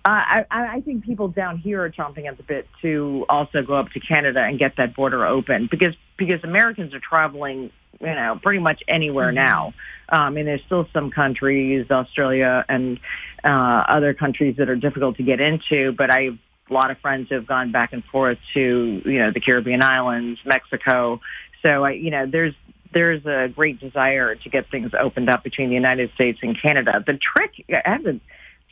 I, 0.04 0.44
I 0.50 0.80
think 0.82 1.04
people 1.04 1.28
down 1.28 1.58
here 1.58 1.82
are 1.82 1.90
chomping 1.90 2.26
at 2.26 2.36
the 2.36 2.42
bit 2.42 2.68
to 2.82 3.24
also 3.28 3.62
go 3.62 3.74
up 3.74 3.90
to 3.92 4.00
Canada 4.00 4.40
and 4.40 4.58
get 4.58 4.76
that 4.76 4.94
border 4.94 5.24
open 5.24 5.66
because 5.70 5.94
because 6.18 6.44
Americans 6.44 6.92
are 6.92 7.00
traveling, 7.00 7.70
you 8.00 8.06
know, 8.06 8.38
pretty 8.42 8.58
much 8.58 8.82
anywhere 8.86 9.28
mm-hmm. 9.28 9.46
now. 9.46 9.74
Um, 10.10 10.36
and 10.36 10.46
there's 10.46 10.62
still 10.66 10.86
some 10.92 11.10
countries, 11.10 11.90
Australia 11.90 12.64
and 12.68 13.00
uh, 13.42 13.48
other 13.88 14.12
countries 14.12 14.56
that 14.58 14.68
are 14.68 14.76
difficult 14.76 15.16
to 15.16 15.22
get 15.22 15.40
into. 15.40 15.92
But 15.92 16.10
I 16.10 16.22
have 16.24 16.38
a 16.68 16.72
lot 16.72 16.90
of 16.90 16.98
friends 16.98 17.30
who 17.30 17.36
have 17.36 17.46
gone 17.46 17.72
back 17.72 17.94
and 17.94 18.04
forth 18.04 18.38
to, 18.52 19.02
you 19.04 19.18
know, 19.18 19.30
the 19.30 19.40
Caribbean 19.40 19.82
islands, 19.82 20.38
Mexico. 20.44 21.20
So 21.62 21.84
I, 21.84 21.92
you 21.92 22.10
know, 22.10 22.26
there's 22.26 22.54
there's 22.92 23.24
a 23.24 23.48
great 23.48 23.80
desire 23.80 24.34
to 24.34 24.48
get 24.50 24.70
things 24.70 24.92
opened 24.98 25.30
up 25.30 25.42
between 25.42 25.70
the 25.70 25.74
United 25.74 26.12
States 26.14 26.38
and 26.42 26.60
Canada. 26.60 27.02
The 27.04 27.14
trick, 27.14 27.64
I 27.70 27.90
have 27.90 28.20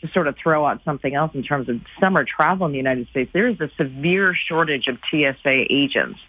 to 0.02 0.08
sort 0.12 0.26
of 0.26 0.36
throw 0.36 0.66
out 0.66 0.82
something 0.84 1.14
else 1.14 1.32
in 1.34 1.42
terms 1.42 1.68
of 1.68 1.80
summer 2.00 2.24
travel 2.24 2.66
in 2.66 2.72
the 2.72 2.78
United 2.78 3.08
States, 3.08 3.30
there 3.32 3.48
is 3.48 3.60
a 3.60 3.70
severe 3.76 4.34
shortage 4.34 4.88
of 4.88 4.98
TSA 5.10 5.64
agents. 5.70 6.20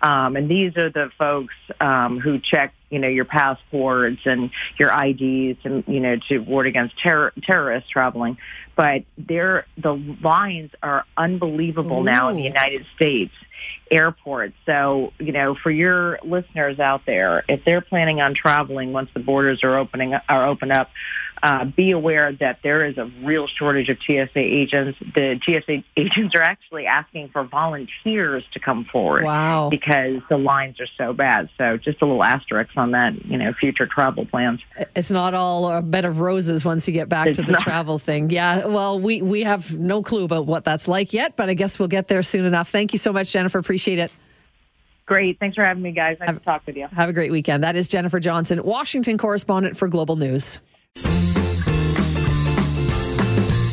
Um, 0.00 0.36
and 0.36 0.48
these 0.48 0.76
are 0.76 0.88
the 0.88 1.10
folks 1.18 1.54
um, 1.80 2.20
who 2.20 2.38
check, 2.38 2.72
you 2.90 3.00
know, 3.00 3.08
your 3.08 3.24
passports 3.24 4.20
and 4.24 4.50
your 4.78 4.90
IDs, 4.90 5.58
and 5.64 5.82
you 5.88 5.98
know, 5.98 6.16
to 6.28 6.38
ward 6.38 6.68
against 6.68 6.96
terror, 6.98 7.32
terrorists 7.42 7.90
traveling. 7.90 8.38
But 8.76 9.02
they're, 9.18 9.66
the 9.76 9.94
lines 10.22 10.70
are 10.80 11.04
unbelievable 11.16 12.00
Ooh. 12.00 12.04
now 12.04 12.28
in 12.28 12.36
the 12.36 12.44
United 12.44 12.86
States 12.94 13.32
airports. 13.90 14.54
So, 14.66 15.12
you 15.18 15.32
know, 15.32 15.56
for 15.60 15.70
your 15.70 16.20
listeners 16.22 16.78
out 16.78 17.02
there, 17.06 17.44
if 17.48 17.64
they're 17.64 17.80
planning 17.80 18.20
on 18.20 18.34
traveling 18.34 18.92
once 18.92 19.10
the 19.14 19.20
borders 19.20 19.64
are 19.64 19.76
opening 19.78 20.14
are 20.28 20.46
open 20.46 20.70
up, 20.70 20.90
uh, 21.42 21.64
be 21.64 21.90
aware 21.90 22.32
that 22.40 22.60
there 22.62 22.84
is 22.84 22.98
a 22.98 23.10
real 23.22 23.46
shortage 23.46 23.88
of 23.88 23.98
TSA 24.00 24.30
agents. 24.36 24.98
The 25.14 25.40
TSA 25.42 25.84
agents 25.96 26.34
are 26.34 26.42
actually 26.42 26.86
asking 26.86 27.30
for 27.30 27.44
volunteers 27.44 28.44
to 28.52 28.60
come 28.60 28.84
forward. 28.84 29.24
Wow. 29.24 29.68
Because 29.70 30.20
the 30.28 30.38
lines 30.38 30.80
are 30.80 30.86
so 30.96 31.12
bad. 31.12 31.48
So 31.58 31.76
just 31.76 32.02
a 32.02 32.06
little 32.06 32.22
asterisk 32.22 32.70
on 32.76 32.92
that, 32.92 33.24
you 33.24 33.38
know, 33.38 33.52
future 33.52 33.86
travel 33.86 34.26
plans. 34.26 34.60
It's 34.96 35.10
not 35.10 35.34
all 35.34 35.70
a 35.70 35.82
bed 35.82 36.04
of 36.04 36.20
roses 36.20 36.64
once 36.64 36.86
you 36.86 36.94
get 36.94 37.08
back 37.08 37.28
it's 37.28 37.38
to 37.38 37.44
the 37.44 37.52
not. 37.52 37.60
travel 37.60 37.98
thing. 37.98 38.30
Yeah. 38.30 38.66
Well, 38.66 39.00
we, 39.00 39.22
we 39.22 39.42
have 39.42 39.76
no 39.76 40.02
clue 40.02 40.24
about 40.24 40.46
what 40.46 40.64
that's 40.64 40.88
like 40.88 41.12
yet, 41.12 41.36
but 41.36 41.48
I 41.48 41.54
guess 41.54 41.78
we'll 41.78 41.88
get 41.88 42.08
there 42.08 42.22
soon 42.22 42.44
enough. 42.44 42.70
Thank 42.70 42.92
you 42.92 42.98
so 42.98 43.12
much, 43.12 43.32
Jennifer. 43.32 43.58
Appreciate 43.58 43.98
it. 43.98 44.10
Great. 45.08 45.38
Thanks 45.40 45.56
for 45.56 45.64
having 45.64 45.82
me, 45.82 45.92
guys. 45.92 46.18
Nice 46.20 46.28
have, 46.28 46.38
to 46.38 46.44
talk 46.44 46.66
with 46.66 46.76
you. 46.76 46.86
Have 46.92 47.08
a 47.08 47.14
great 47.14 47.32
weekend. 47.32 47.62
That 47.62 47.76
is 47.76 47.88
Jennifer 47.88 48.20
Johnson, 48.20 48.62
Washington 48.62 49.16
correspondent 49.16 49.76
for 49.76 49.88
Global 49.88 50.16
News. 50.16 50.60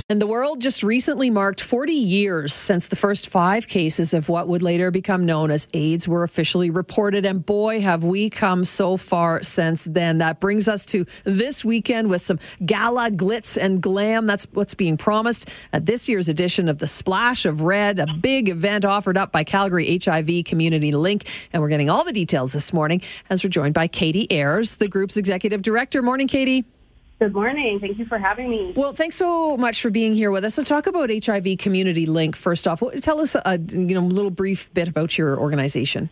And 0.07 0.21
the 0.21 0.27
world 0.27 0.61
just 0.61 0.83
recently 0.83 1.31
marked 1.31 1.59
40 1.59 1.91
years 1.91 2.53
since 2.53 2.89
the 2.89 2.95
first 2.95 3.27
five 3.27 3.67
cases 3.67 4.13
of 4.13 4.29
what 4.29 4.47
would 4.47 4.61
later 4.61 4.91
become 4.91 5.25
known 5.25 5.49
as 5.49 5.67
AIDS 5.73 6.07
were 6.07 6.21
officially 6.21 6.69
reported. 6.69 7.25
And 7.25 7.43
boy, 7.43 7.81
have 7.81 8.03
we 8.03 8.29
come 8.29 8.65
so 8.65 8.97
far 8.97 9.41
since 9.41 9.83
then. 9.83 10.19
That 10.19 10.39
brings 10.39 10.67
us 10.67 10.85
to 10.87 11.07
this 11.23 11.65
weekend 11.65 12.11
with 12.11 12.21
some 12.21 12.37
gala 12.63 13.09
glitz 13.09 13.57
and 13.57 13.81
glam. 13.81 14.27
That's 14.27 14.45
what's 14.53 14.75
being 14.75 14.95
promised 14.95 15.49
at 15.73 15.87
this 15.87 16.07
year's 16.07 16.29
edition 16.29 16.69
of 16.69 16.77
the 16.77 16.85
Splash 16.85 17.47
of 17.47 17.63
Red, 17.63 17.97
a 17.97 18.05
big 18.05 18.47
event 18.47 18.85
offered 18.85 19.17
up 19.17 19.31
by 19.31 19.43
Calgary 19.43 19.97
HIV 19.97 20.45
Community 20.45 20.91
Link. 20.91 21.27
And 21.51 21.63
we're 21.63 21.69
getting 21.69 21.89
all 21.89 22.03
the 22.03 22.13
details 22.13 22.53
this 22.53 22.71
morning 22.71 23.01
as 23.31 23.43
we're 23.43 23.49
joined 23.49 23.73
by 23.73 23.87
Katie 23.87 24.27
Ayres, 24.31 24.75
the 24.75 24.87
group's 24.87 25.17
executive 25.17 25.63
director. 25.63 26.03
Morning, 26.03 26.27
Katie. 26.27 26.63
Good 27.17 27.33
morning. 27.33 27.79
Thank 27.79 27.97
you 27.97 28.05
for 28.05 28.17
having 28.17 28.49
me. 28.49 28.73
Well, 28.75 28.91
thanks 28.91 29.15
so 29.15 29.55
much 29.55 29.81
for 29.81 29.89
being 29.89 30.13
here 30.13 30.31
with 30.31 30.43
us. 30.43 30.55
So, 30.55 30.63
talk 30.63 30.85
about 30.85 31.09
HIV 31.09 31.57
Community 31.59 32.05
Link 32.05 32.35
first 32.35 32.67
off. 32.67 32.83
Tell 32.99 33.21
us 33.21 33.35
a 33.35 33.57
you 33.57 33.95
know 33.95 34.01
little 34.01 34.31
brief 34.31 34.73
bit 34.73 34.89
about 34.89 35.17
your 35.17 35.39
organization. 35.39 36.09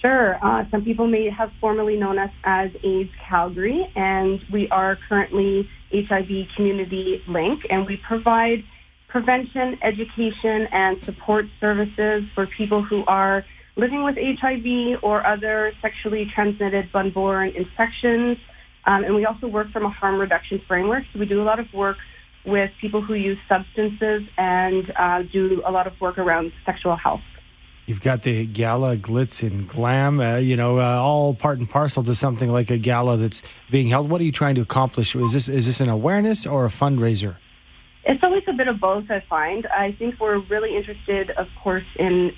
Sure. 0.00 0.38
Uh, 0.44 0.64
some 0.70 0.84
people 0.84 1.08
may 1.08 1.28
have 1.28 1.52
formerly 1.60 1.96
known 1.96 2.18
us 2.18 2.30
as 2.44 2.70
AIDS 2.84 3.10
Calgary, 3.28 3.90
and 3.96 4.40
we 4.52 4.68
are 4.68 4.96
currently 5.08 5.68
HIV 5.92 6.48
Community 6.54 7.22
Link, 7.26 7.66
and 7.68 7.86
we 7.86 7.96
provide 7.96 8.64
prevention, 9.08 9.76
education, 9.82 10.68
and 10.70 11.02
support 11.02 11.46
services 11.60 12.24
for 12.34 12.46
people 12.46 12.82
who 12.82 13.04
are 13.06 13.44
living 13.74 14.04
with 14.04 14.16
HIV 14.16 15.02
or 15.02 15.26
other 15.26 15.72
sexually 15.82 16.26
transmitted 16.26 16.90
blood-borne 16.92 17.50
infections 17.50 18.38
um, 18.84 19.04
and 19.04 19.14
we 19.14 19.24
also 19.24 19.46
work 19.46 19.70
from 19.70 19.84
a 19.84 19.90
harm 19.90 20.18
reduction 20.18 20.60
framework. 20.66 21.04
So 21.12 21.18
we 21.18 21.26
do 21.26 21.40
a 21.42 21.44
lot 21.44 21.58
of 21.58 21.72
work 21.72 21.96
with 22.44 22.70
people 22.80 23.02
who 23.02 23.14
use 23.14 23.38
substances 23.48 24.22
and 24.36 24.92
uh, 24.96 25.22
do 25.22 25.62
a 25.64 25.70
lot 25.70 25.86
of 25.86 26.00
work 26.00 26.18
around 26.18 26.52
sexual 26.66 26.96
health. 26.96 27.20
You've 27.86 28.00
got 28.00 28.22
the 28.22 28.46
gala, 28.46 28.96
glitz 28.96 29.42
and 29.42 29.68
glam, 29.68 30.20
uh, 30.20 30.36
you 30.36 30.56
know, 30.56 30.78
uh, 30.78 30.82
all 30.82 31.34
part 31.34 31.58
and 31.58 31.68
parcel 31.68 32.02
to 32.04 32.14
something 32.14 32.50
like 32.50 32.70
a 32.70 32.78
gala 32.78 33.16
that's 33.16 33.42
being 33.70 33.88
held. 33.88 34.08
What 34.08 34.20
are 34.20 34.24
you 34.24 34.32
trying 34.32 34.54
to 34.54 34.60
accomplish? 34.60 35.16
Is 35.16 35.32
this 35.32 35.48
is 35.48 35.66
this 35.66 35.80
an 35.80 35.88
awareness 35.88 36.46
or 36.46 36.64
a 36.64 36.68
fundraiser? 36.68 37.36
It's 38.04 38.22
always 38.22 38.44
a 38.48 38.52
bit 38.52 38.68
of 38.68 38.80
both, 38.80 39.10
I 39.10 39.20
find. 39.28 39.66
I 39.66 39.92
think 39.92 40.20
we're 40.20 40.38
really 40.38 40.76
interested, 40.76 41.30
of 41.30 41.48
course, 41.62 41.84
in 41.96 42.32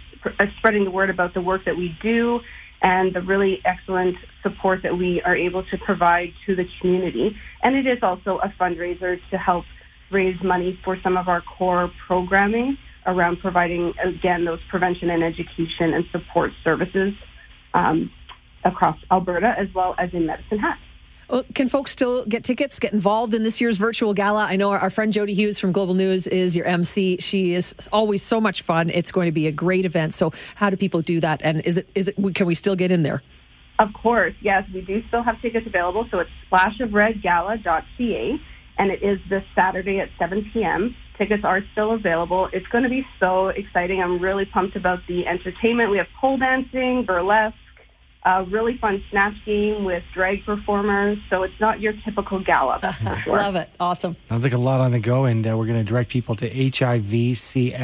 spreading 0.59 0.85
the 0.85 0.91
word 0.91 1.11
about 1.11 1.35
the 1.35 1.41
work 1.41 1.65
that 1.67 1.77
we 1.77 1.97
do 2.03 2.41
and 2.85 3.15
the 3.15 3.23
really 3.23 3.63
excellent 3.65 4.15
support 4.43 4.83
that 4.83 4.97
we 4.97 5.21
are 5.23 5.35
able 5.35 5.65
to 5.65 5.79
provide 5.79 6.31
to 6.47 6.55
the 6.55 6.67
community. 6.81 7.35
And 7.63 7.75
it 7.75 7.87
is 7.87 7.99
also 8.03 8.39
a 8.39 8.53
fundraiser 8.61 9.19
to 9.31 9.39
help 9.39 9.65
raise 10.11 10.41
money 10.45 10.79
for 10.85 10.99
some 11.03 11.17
of 11.17 11.27
our 11.27 11.41
core 11.41 11.91
programming 12.07 12.77
around 13.07 13.41
providing, 13.41 13.95
again, 14.05 14.45
those 14.45 14.61
prevention 14.69 15.09
and 15.09 15.25
education 15.25 15.95
and 15.95 16.05
support 16.13 16.53
services 16.63 17.15
um, 17.73 18.11
across 18.65 18.99
Alberta 19.11 19.55
as 19.59 19.69
well 19.75 19.95
as 19.99 20.11
in 20.13 20.27
Medicine 20.27 20.59
Hat. 20.59 20.79
Well, 21.29 21.45
can 21.55 21.69
folks 21.69 21.91
still 21.91 22.27
get 22.27 22.45
tickets, 22.45 22.79
get 22.79 22.93
involved 22.93 23.35
in 23.35 23.43
this 23.43 23.61
year's 23.61 23.79
virtual 23.79 24.13
gala? 24.13 24.47
I 24.49 24.57
know 24.57 24.71
our, 24.71 24.79
our, 24.79 24.91
friend 24.91 25.13
Jody 25.13 25.33
Hughes 25.33 25.59
from 25.59 25.73
Global 25.73 25.95
News 25.95 26.27
is 26.27 26.55
your 26.55 26.67
MC. 26.67 27.17
She 27.19 27.55
is 27.55 27.75
always 27.93 28.23
so 28.23 28.41
much 28.41 28.63
fun. 28.63 28.91
It's 28.91 29.11
going 29.11 29.27
to 29.27 29.33
be 29.33 29.47
a 29.47 29.53
great 29.53 29.85
event. 29.85 30.13
So, 30.15 30.33
how 30.55 30.71
do 30.71 30.77
people 30.77 31.01
do 31.01 31.21
that? 31.21 31.41
And 31.43 31.65
is 31.67 31.79
it 31.79 31.89
is 31.95 32.09
it 32.09 32.35
can 32.35 32.47
we 32.47 32.55
still 32.55 32.77
get 32.77 32.93
in 32.93 33.03
there? 33.03 33.23
Of 33.79 33.93
course, 33.93 34.35
yes, 34.41 34.69
we 34.73 34.83
do 34.83 35.03
still 35.09 35.23
have 35.23 35.41
tickets 35.41 35.67
available. 35.67 36.07
So 36.11 36.21
it's 36.21 36.31
splashofredgala.ca, 36.51 38.41
and 38.79 38.91
it 38.91 39.03
is 39.03 39.19
this 39.29 39.43
Saturday 39.55 39.99
at 39.99 40.11
7 40.19 40.49
p.m. 40.53 40.95
Tickets 41.19 41.45
are 41.45 41.63
still 41.73 41.93
available. 41.93 42.49
It's 42.53 42.67
going 42.69 42.85
to 42.85 42.91
be 42.91 43.07
so 43.19 43.49
exciting. 43.49 44.01
I'm 44.01 44.21
really 44.21 44.45
pumped 44.45 44.77
about 44.77 45.01
the 45.09 45.27
entertainment. 45.27 45.91
We 45.91 45.99
have 45.99 46.07
pole 46.21 46.37
dancing, 46.37 47.05
burlesque 47.05 47.57
a 48.25 48.45
really 48.45 48.79
fun 48.79 49.05
snatch 49.11 49.35
game 49.45 49.85
with 49.85 50.03
drag 50.13 50.45
performers. 50.45 51.19
So 51.29 51.43
it's 51.43 51.59
not 51.61 51.81
your 51.81 51.93
typical 52.05 52.41
gala. 52.41 52.81
Sure. 53.25 53.35
Love 53.35 53.55
it. 53.57 53.69
Awesome. 53.79 54.17
Sounds 54.29 54.45
like 54.45 54.53
a 54.55 54.59
lot 54.59 54.81
on 54.81 54.93
the 54.93 55.01
go, 55.01 55.25
and 55.25 55.47
uh, 55.47 55.57
we're 55.57 55.67
going 55.67 55.79
to 55.79 55.85
direct 55.85 56.11
people 56.11 56.35
to 56.37 56.49
hivcl.org. 56.49 57.81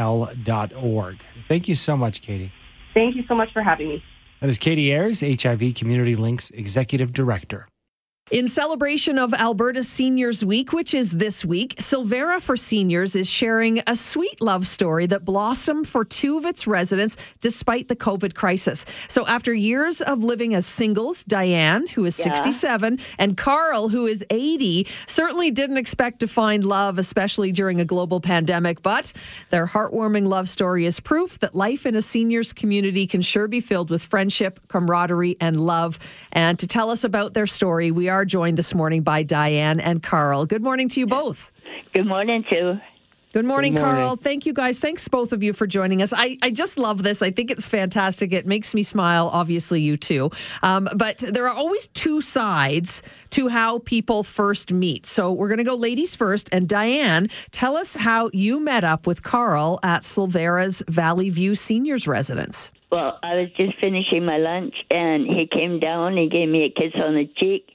Thank 1.47 1.69
you 1.69 1.75
so 1.75 1.97
much, 1.97 2.21
Katie. 2.21 2.53
Thank 2.95 3.17
you 3.17 3.25
so 3.27 3.35
much 3.35 3.53
for 3.53 3.63
having 3.63 3.89
me. 3.89 4.03
That 4.41 4.49
is 4.49 4.59
Katie 4.59 4.93
Ayres, 4.93 5.21
HIV 5.21 5.75
Community 5.75 6.17
Link's 6.17 6.51
Executive 6.51 7.13
Director. 7.13 7.69
In 8.31 8.47
celebration 8.47 9.19
of 9.19 9.35
Alberta 9.35 9.83
Seniors 9.83 10.45
Week, 10.45 10.73
which 10.73 10.95
is 10.95 11.11
this 11.11 11.45
week, 11.45 11.75
Silvera 11.79 12.41
for 12.41 12.57
Seniors 12.57 13.17
is 13.17 13.29
sharing 13.29 13.83
a 13.89 13.97
sweet 13.97 14.41
love 14.41 14.69
story 14.69 15.07
that 15.07 15.25
blossomed 15.25 15.89
for 15.89 16.05
two 16.05 16.39
of 16.39 16.47
its 16.47 16.65
residents 16.65 17.17
despite 17.41 17.89
the 17.89 17.97
COVID 17.97 18.37
crisis. 18.37 18.87
So, 19.09 19.27
after 19.27 19.53
years 19.53 20.01
of 20.01 20.23
living 20.23 20.55
as 20.55 20.65
singles, 20.65 21.25
Diane, 21.25 21.89
who 21.89 22.05
is 22.05 22.17
yeah. 22.21 22.27
67, 22.27 23.01
and 23.19 23.37
Carl, 23.37 23.89
who 23.89 24.07
is 24.07 24.25
80, 24.31 24.87
certainly 25.09 25.51
didn't 25.51 25.79
expect 25.79 26.21
to 26.21 26.29
find 26.29 26.63
love, 26.63 27.01
especially 27.01 27.51
during 27.51 27.81
a 27.81 27.85
global 27.85 28.21
pandemic. 28.21 28.81
But 28.81 29.13
their 29.51 29.67
heartwarming 29.67 30.29
love 30.29 30.49
story 30.49 30.87
is 30.87 31.01
proof 31.01 31.41
that 31.41 31.57
life 31.57 31.85
in 31.85 31.97
a 31.97 32.03
seniors 32.03 32.53
community 32.53 33.09
can 33.09 33.23
sure 33.23 33.49
be 33.49 33.59
filled 33.59 33.91
with 33.91 34.05
friendship, 34.05 34.61
camaraderie, 34.69 35.37
and 35.41 35.61
love. 35.61 35.99
And 36.31 36.61
to 36.61 36.69
tell 36.69 36.91
us 36.91 37.03
about 37.03 37.35
their 37.35 37.49
story, 37.49 37.91
we 37.91 38.09
are 38.09 38.20
are 38.21 38.25
joined 38.27 38.59
this 38.59 38.75
morning 38.75 39.03
by 39.03 39.23
Diane 39.23 39.81
and 39.81 40.03
Carl. 40.03 40.45
Good 40.45 40.63
morning 40.63 40.91
to 40.91 41.01
you 41.01 41.07
both. 41.07 41.51
Good 41.95 42.07
morning, 42.07 42.45
too. 42.51 42.75
Good 43.33 43.47
morning, 43.47 43.73
Good 43.73 43.81
morning, 43.81 44.03
Carl. 44.03 44.17
Thank 44.17 44.45
you 44.45 44.53
guys. 44.53 44.79
Thanks 44.79 45.09
both 45.09 45.33
of 45.33 45.43
you 45.43 45.55
for 45.55 45.67
joining 45.67 46.03
us. 46.03 46.13
I, 46.13 46.37
I 46.43 46.51
just 46.51 46.77
love 46.77 47.03
this. 47.03 47.23
I 47.23 47.31
think 47.31 47.51
it's 47.51 47.67
fantastic. 47.67 48.35
It 48.35 48.47
makes 48.47 48.75
me 48.75 48.83
smile. 48.83 49.31
Obviously, 49.33 49.81
you 49.81 49.97
too. 49.97 50.31
Um, 50.63 50.87
but 50.97 51.19
there 51.19 51.47
are 51.47 51.55
always 51.55 51.87
two 51.89 52.21
sides 52.21 53.03
to 53.31 53.49
how 53.49 53.79
people 53.79 54.23
first 54.23 54.71
meet. 54.71 55.07
So 55.07 55.33
we're 55.33 55.49
going 55.49 55.59
to 55.59 55.65
go 55.65 55.75
ladies 55.75 56.15
first. 56.15 56.51
And 56.53 56.69
Diane, 56.69 57.31
tell 57.53 57.75
us 57.75 57.95
how 57.95 58.29
you 58.35 58.61
met 58.61 58.85
up 58.85 59.07
with 59.07 59.23
Carl 59.23 59.81
at 59.83 60.03
Silvera's 60.03 60.83
Valley 60.89 61.31
View 61.31 61.55
Seniors 61.55 62.07
Residence. 62.07 62.71
Well, 62.93 63.19
I 63.23 63.37
was 63.37 63.49
just 63.57 63.79
finishing 63.81 64.27
my 64.27 64.37
lunch, 64.37 64.75
and 64.91 65.27
he 65.27 65.47
came 65.47 65.81
down. 65.81 66.19
He 66.19 66.29
gave 66.29 66.49
me 66.49 66.65
a 66.65 66.69
kiss 66.71 66.93
on 67.01 67.15
the 67.15 67.27
cheek 67.37 67.71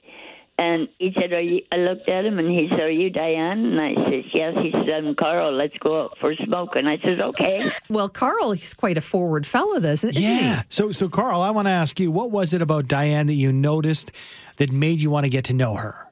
and 0.58 0.88
he 0.98 1.12
said, 1.18 1.32
"Are 1.32 1.40
you?" 1.40 1.62
I 1.70 1.76
looked 1.76 2.08
at 2.08 2.24
him 2.24 2.38
and 2.38 2.48
he 2.50 2.68
said, 2.70 2.80
"Are 2.80 2.90
you 2.90 3.10
Diane?" 3.10 3.64
And 3.64 3.80
I 3.80 3.94
said, 3.94 4.24
"Yes." 4.32 4.54
He 4.62 4.70
said, 4.72 5.04
"I'm 5.04 5.14
Carl. 5.14 5.52
Let's 5.52 5.76
go 5.78 6.04
out 6.04 6.16
for 6.18 6.32
a 6.32 6.36
smoke." 6.36 6.76
And 6.76 6.88
I 6.88 6.98
said, 6.98 7.20
"Okay." 7.20 7.70
Well, 7.90 8.08
Carl, 8.08 8.52
he's 8.52 8.74
quite 8.74 8.96
a 8.96 9.00
forward 9.00 9.46
fellow, 9.46 9.76
isn't 9.76 10.14
he? 10.14 10.22
Yeah. 10.22 10.62
So, 10.68 10.92
so 10.92 11.08
Carl, 11.08 11.40
I 11.42 11.50
want 11.50 11.66
to 11.66 11.72
ask 11.72 12.00
you, 12.00 12.10
what 12.10 12.30
was 12.30 12.52
it 12.52 12.62
about 12.62 12.88
Diane 12.88 13.26
that 13.26 13.34
you 13.34 13.52
noticed 13.52 14.12
that 14.56 14.72
made 14.72 15.00
you 15.00 15.10
want 15.10 15.24
to 15.24 15.30
get 15.30 15.44
to 15.46 15.54
know 15.54 15.74
her? 15.74 16.10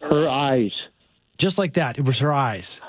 Her 0.00 0.28
eyes. 0.28 0.72
Just 1.38 1.58
like 1.58 1.74
that. 1.74 1.98
It 1.98 2.04
was 2.04 2.18
her 2.18 2.32
eyes. 2.32 2.80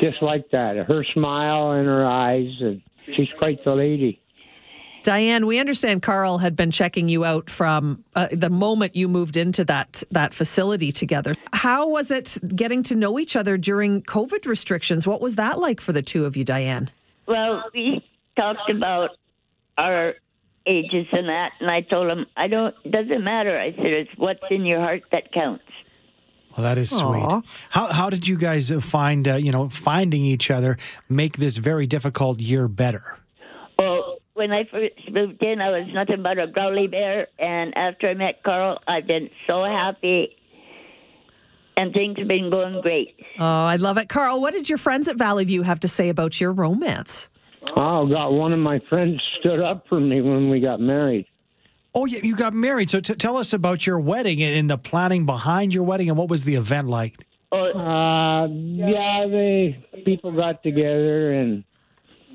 Just 0.00 0.20
like 0.22 0.50
that. 0.50 0.76
Her 0.76 1.04
smile 1.14 1.72
and 1.72 1.86
her 1.86 2.04
eyes. 2.06 2.50
And 2.60 2.82
she's 3.14 3.28
quite 3.38 3.64
the 3.64 3.74
lady. 3.74 4.20
Diane, 5.06 5.46
we 5.46 5.60
understand 5.60 6.02
Carl 6.02 6.38
had 6.38 6.56
been 6.56 6.72
checking 6.72 7.08
you 7.08 7.24
out 7.24 7.48
from 7.48 8.02
uh, 8.16 8.26
the 8.32 8.50
moment 8.50 8.96
you 8.96 9.06
moved 9.06 9.36
into 9.36 9.64
that 9.66 10.02
that 10.10 10.34
facility 10.34 10.90
together. 10.90 11.32
How 11.52 11.88
was 11.88 12.10
it 12.10 12.36
getting 12.56 12.82
to 12.82 12.96
know 12.96 13.20
each 13.20 13.36
other 13.36 13.56
during 13.56 14.02
COVID 14.02 14.46
restrictions? 14.46 15.06
What 15.06 15.20
was 15.20 15.36
that 15.36 15.60
like 15.60 15.80
for 15.80 15.92
the 15.92 16.02
two 16.02 16.24
of 16.24 16.36
you, 16.36 16.42
Diane? 16.42 16.90
Well, 17.28 17.62
we 17.72 18.04
talked 18.34 18.68
about 18.68 19.10
our 19.78 20.14
ages 20.66 21.06
and 21.12 21.28
that, 21.28 21.52
and 21.60 21.70
I 21.70 21.82
told 21.82 22.10
him, 22.10 22.26
I 22.36 22.48
don't. 22.48 22.74
It 22.82 22.90
doesn't 22.90 23.22
matter. 23.22 23.56
I 23.56 23.76
said 23.76 23.86
it's 23.86 24.10
what's 24.16 24.42
in 24.50 24.66
your 24.66 24.80
heart 24.80 25.04
that 25.12 25.30
counts. 25.30 25.62
Well, 26.56 26.64
that 26.64 26.78
is 26.78 26.90
sweet. 26.90 27.22
Aww. 27.22 27.44
How 27.70 27.92
how 27.92 28.10
did 28.10 28.26
you 28.26 28.36
guys 28.36 28.72
find 28.80 29.28
uh, 29.28 29.36
you 29.36 29.52
know 29.52 29.68
finding 29.68 30.24
each 30.24 30.50
other 30.50 30.76
make 31.08 31.36
this 31.36 31.58
very 31.58 31.86
difficult 31.86 32.40
year 32.40 32.66
better? 32.66 33.20
Well, 34.36 34.48
when 34.48 34.52
I 34.52 34.64
first 34.70 35.12
moved 35.12 35.42
in, 35.42 35.60
I 35.60 35.70
was 35.70 35.88
nothing 35.92 36.22
but 36.22 36.38
a 36.38 36.46
growly 36.46 36.86
bear. 36.86 37.28
And 37.38 37.76
after 37.76 38.08
I 38.08 38.14
met 38.14 38.42
Carl, 38.42 38.78
I've 38.86 39.06
been 39.06 39.28
so 39.46 39.64
happy. 39.64 40.36
And 41.76 41.92
things 41.92 42.18
have 42.18 42.28
been 42.28 42.50
going 42.50 42.80
great. 42.80 43.14
Oh, 43.38 43.44
I 43.44 43.76
love 43.76 43.98
it. 43.98 44.08
Carl, 44.08 44.40
what 44.40 44.54
did 44.54 44.68
your 44.68 44.78
friends 44.78 45.08
at 45.08 45.16
Valley 45.16 45.44
View 45.44 45.62
have 45.62 45.80
to 45.80 45.88
say 45.88 46.08
about 46.08 46.40
your 46.40 46.52
romance? 46.52 47.28
Oh, 47.76 48.06
got 48.06 48.30
one 48.30 48.52
of 48.52 48.58
my 48.58 48.80
friends 48.88 49.20
stood 49.40 49.60
up 49.60 49.84
for 49.88 50.00
me 50.00 50.22
when 50.22 50.48
we 50.50 50.60
got 50.60 50.80
married. 50.80 51.26
Oh, 51.94 52.06
yeah, 52.06 52.20
you 52.22 52.36
got 52.36 52.54
married. 52.54 52.88
So 52.88 53.00
t- 53.00 53.14
tell 53.14 53.36
us 53.36 53.52
about 53.52 53.86
your 53.86 53.98
wedding 53.98 54.42
and 54.42 54.70
the 54.70 54.78
planning 54.78 55.26
behind 55.26 55.74
your 55.74 55.82
wedding 55.82 56.08
and 56.08 56.16
what 56.16 56.28
was 56.28 56.44
the 56.44 56.54
event 56.54 56.88
like? 56.88 57.26
Uh, 57.52 58.48
yeah, 58.48 59.26
they 59.28 59.86
people 60.04 60.32
got 60.32 60.62
together 60.62 61.32
and 61.32 61.64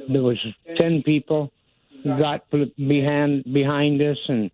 there 0.09 0.23
was 0.23 0.37
ten 0.77 1.03
people 1.03 1.51
got 2.03 2.49
behind 2.49 3.43
behind 3.53 4.01
us, 4.01 4.17
and 4.27 4.51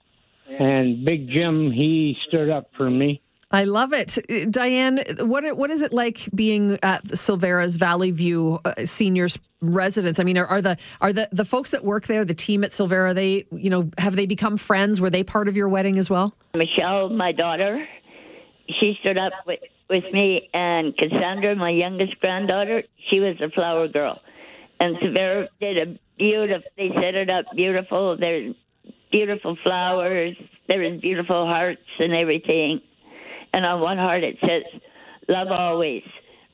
and 0.59 1.05
Big 1.05 1.29
Jim 1.29 1.71
he 1.71 2.15
stood 2.27 2.49
up 2.49 2.69
for 2.75 2.89
me. 2.89 3.21
I 3.49 3.63
love 3.63 3.93
it, 3.93 4.17
Diane. 4.51 4.99
What 5.19 5.55
what 5.55 5.71
is 5.71 5.81
it 5.81 5.93
like 5.93 6.29
being 6.35 6.77
at 6.83 7.05
Silvera's 7.05 7.77
Valley 7.77 8.11
View 8.11 8.59
uh, 8.65 8.73
Seniors 8.83 9.39
residence? 9.61 10.19
I 10.19 10.23
mean, 10.23 10.37
are, 10.37 10.45
are, 10.45 10.61
the 10.61 10.77
are 10.99 11.13
the 11.13 11.29
the 11.31 11.45
folks 11.45 11.71
that 11.71 11.85
work 11.85 12.07
there, 12.07 12.25
the 12.25 12.33
team 12.33 12.65
at 12.65 12.71
Silvera, 12.71 13.15
they 13.15 13.47
you 13.51 13.69
know 13.69 13.89
have 13.97 14.17
they 14.17 14.25
become 14.25 14.57
friends? 14.57 14.99
Were 14.99 15.09
they 15.09 15.23
part 15.23 15.47
of 15.47 15.55
your 15.55 15.69
wedding 15.69 15.97
as 15.97 16.09
well? 16.09 16.35
Michelle, 16.57 17.07
my 17.07 17.31
daughter, 17.31 17.87
she 18.81 18.97
stood 18.99 19.17
up 19.17 19.31
with 19.45 19.59
with 19.89 20.03
me, 20.11 20.49
and 20.53 20.95
Cassandra, 20.97 21.55
my 21.55 21.69
youngest 21.69 22.19
granddaughter, 22.19 22.83
she 23.09 23.21
was 23.21 23.39
a 23.41 23.49
flower 23.51 23.87
girl, 23.87 24.19
and 24.81 24.97
Silvera 24.97 25.47
did 25.61 25.77
a 25.77 25.99
beautiful. 26.17 26.69
They 26.77 26.89
set 26.95 27.15
it 27.15 27.29
up 27.29 27.45
beautiful. 27.55 28.17
There's 28.17 28.55
beautiful 29.11 29.57
flowers. 29.63 30.35
There's 30.67 30.99
beautiful 31.01 31.45
hearts 31.45 31.81
and 31.99 32.13
everything. 32.13 32.81
And 33.53 33.65
on 33.65 33.81
one 33.81 33.97
heart 33.97 34.23
it 34.23 34.37
says, 34.41 34.63
"Love 35.27 35.47
always." 35.49 36.03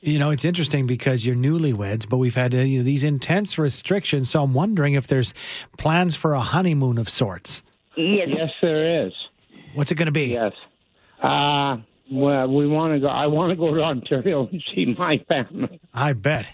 You 0.00 0.18
know, 0.18 0.30
it's 0.30 0.44
interesting 0.44 0.86
because 0.86 1.24
you're 1.24 1.34
newlyweds, 1.34 2.06
but 2.06 2.18
we've 2.18 2.34
had 2.34 2.54
uh, 2.54 2.58
these 2.58 3.04
intense 3.04 3.58
restrictions. 3.58 4.28
So 4.28 4.42
I'm 4.42 4.52
wondering 4.52 4.92
if 4.94 5.06
there's 5.06 5.32
plans 5.78 6.14
for 6.14 6.34
a 6.34 6.40
honeymoon 6.40 6.98
of 6.98 7.08
sorts. 7.08 7.62
Yes, 7.96 8.28
yes, 8.28 8.50
there 8.60 9.06
is. 9.06 9.12
What's 9.74 9.90
it 9.90 9.94
going 9.94 10.06
to 10.06 10.12
be? 10.12 10.26
Yes. 10.26 10.52
Uh, 11.22 11.78
well, 12.12 12.48
we 12.48 12.66
want 12.66 12.92
to 12.92 13.00
go. 13.00 13.06
I 13.06 13.26
want 13.28 13.52
to 13.52 13.58
go 13.58 13.74
to 13.74 13.82
Ontario 13.82 14.46
and 14.46 14.62
see 14.74 14.94
my 14.98 15.24
family. 15.26 15.80
I 15.94 16.12
bet. 16.12 16.50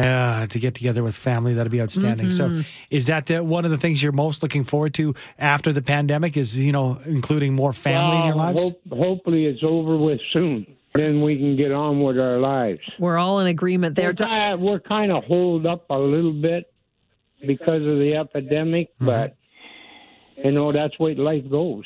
Uh, 0.00 0.46
to 0.46 0.58
get 0.58 0.74
together 0.74 1.02
with 1.02 1.16
family, 1.16 1.54
that'd 1.54 1.70
be 1.72 1.80
outstanding. 1.80 2.26
Mm-hmm. 2.28 2.60
So, 2.60 2.68
is 2.90 3.06
that 3.06 3.30
uh, 3.30 3.42
one 3.44 3.64
of 3.64 3.70
the 3.70 3.78
things 3.78 4.02
you're 4.02 4.12
most 4.12 4.42
looking 4.42 4.64
forward 4.64 4.94
to 4.94 5.14
after 5.38 5.72
the 5.72 5.82
pandemic? 5.82 6.36
Is 6.36 6.56
you 6.56 6.72
know 6.72 6.98
including 7.06 7.54
more 7.54 7.72
family 7.72 8.10
well, 8.16 8.20
in 8.20 8.26
your 8.26 8.36
lives? 8.36 8.62
Hope, 8.62 8.82
hopefully, 8.90 9.46
it's 9.46 9.62
over 9.62 9.96
with 9.96 10.20
soon. 10.32 10.66
then 10.94 11.22
we 11.22 11.36
can 11.36 11.56
get 11.56 11.70
on 11.72 12.00
with 12.02 12.18
our 12.18 12.38
lives. 12.38 12.80
We're 12.98 13.18
all 13.18 13.40
in 13.40 13.46
agreement 13.46 13.94
there. 13.96 14.08
We're 14.08 14.14
kind, 14.26 14.60
we're 14.60 14.80
kind 14.80 15.12
of 15.12 15.22
holed 15.24 15.66
up 15.66 15.86
a 15.90 15.98
little 15.98 16.32
bit 16.32 16.72
because 17.46 17.82
of 17.82 17.98
the 17.98 18.14
epidemic, 18.16 18.88
Mm-hmm. 18.96 19.06
but 19.06 19.36
you 20.44 20.52
know 20.52 20.72
that's 20.72 20.96
the 20.98 21.04
way 21.04 21.14
life 21.14 21.48
goes. 21.50 21.84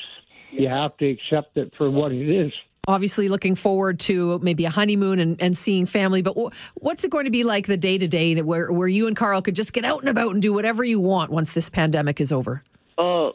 You 0.53 0.68
have 0.68 0.96
to 0.98 1.07
accept 1.11 1.57
it 1.57 1.72
for 1.77 1.90
what 1.90 2.12
it 2.12 2.29
is. 2.29 2.53
Obviously, 2.87 3.29
looking 3.29 3.55
forward 3.55 3.99
to 4.01 4.38
maybe 4.40 4.64
a 4.64 4.70
honeymoon 4.70 5.18
and, 5.18 5.40
and 5.40 5.57
seeing 5.57 5.87
family. 5.87 6.23
But 6.23 6.35
wh- 6.35 6.53
what's 6.83 7.05
it 7.05 7.11
going 7.11 7.25
to 7.25 7.31
be 7.31 7.44
like 7.44 7.66
the 7.66 7.77
day 7.77 7.97
to 7.99 8.07
day 8.07 8.40
where 8.42 8.70
where 8.73 8.88
you 8.88 9.07
and 9.07 9.16
Carl 9.16 9.40
could 9.40 9.55
just 9.55 9.73
get 9.73 9.85
out 9.85 10.01
and 10.01 10.09
about 10.09 10.33
and 10.33 10.42
do 10.42 10.53
whatever 10.53 10.85
you 10.85 11.01
want 11.01 11.31
once 11.31 11.53
this 11.53 11.68
pandemic 11.68 12.20
is 12.20 12.31
over? 12.31 12.62
Oh, 12.99 13.33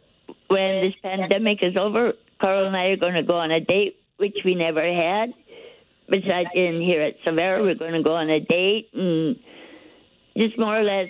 when 0.48 0.82
this 0.82 0.94
pandemic 1.02 1.60
is 1.64 1.76
over, 1.76 2.14
Carl 2.40 2.68
and 2.68 2.76
I 2.76 2.86
are 2.86 2.98
going 2.98 3.16
to 3.16 3.24
go 3.24 3.38
on 3.38 3.52
a 3.52 3.60
date, 3.60 4.02
which 4.18 4.42
we 4.46 4.56
never 4.56 4.82
had. 4.82 5.34
Besides 6.10 6.50
in 6.56 6.82
here 6.82 7.02
at 7.02 7.16
Severa, 7.24 7.62
we're 7.62 7.76
going 7.76 7.94
to 7.94 8.04
go 8.04 8.16
on 8.16 8.30
a 8.30 8.40
date 8.40 8.90
and 8.94 9.36
just 10.36 10.58
more 10.58 10.80
or 10.80 10.84
less 10.84 11.10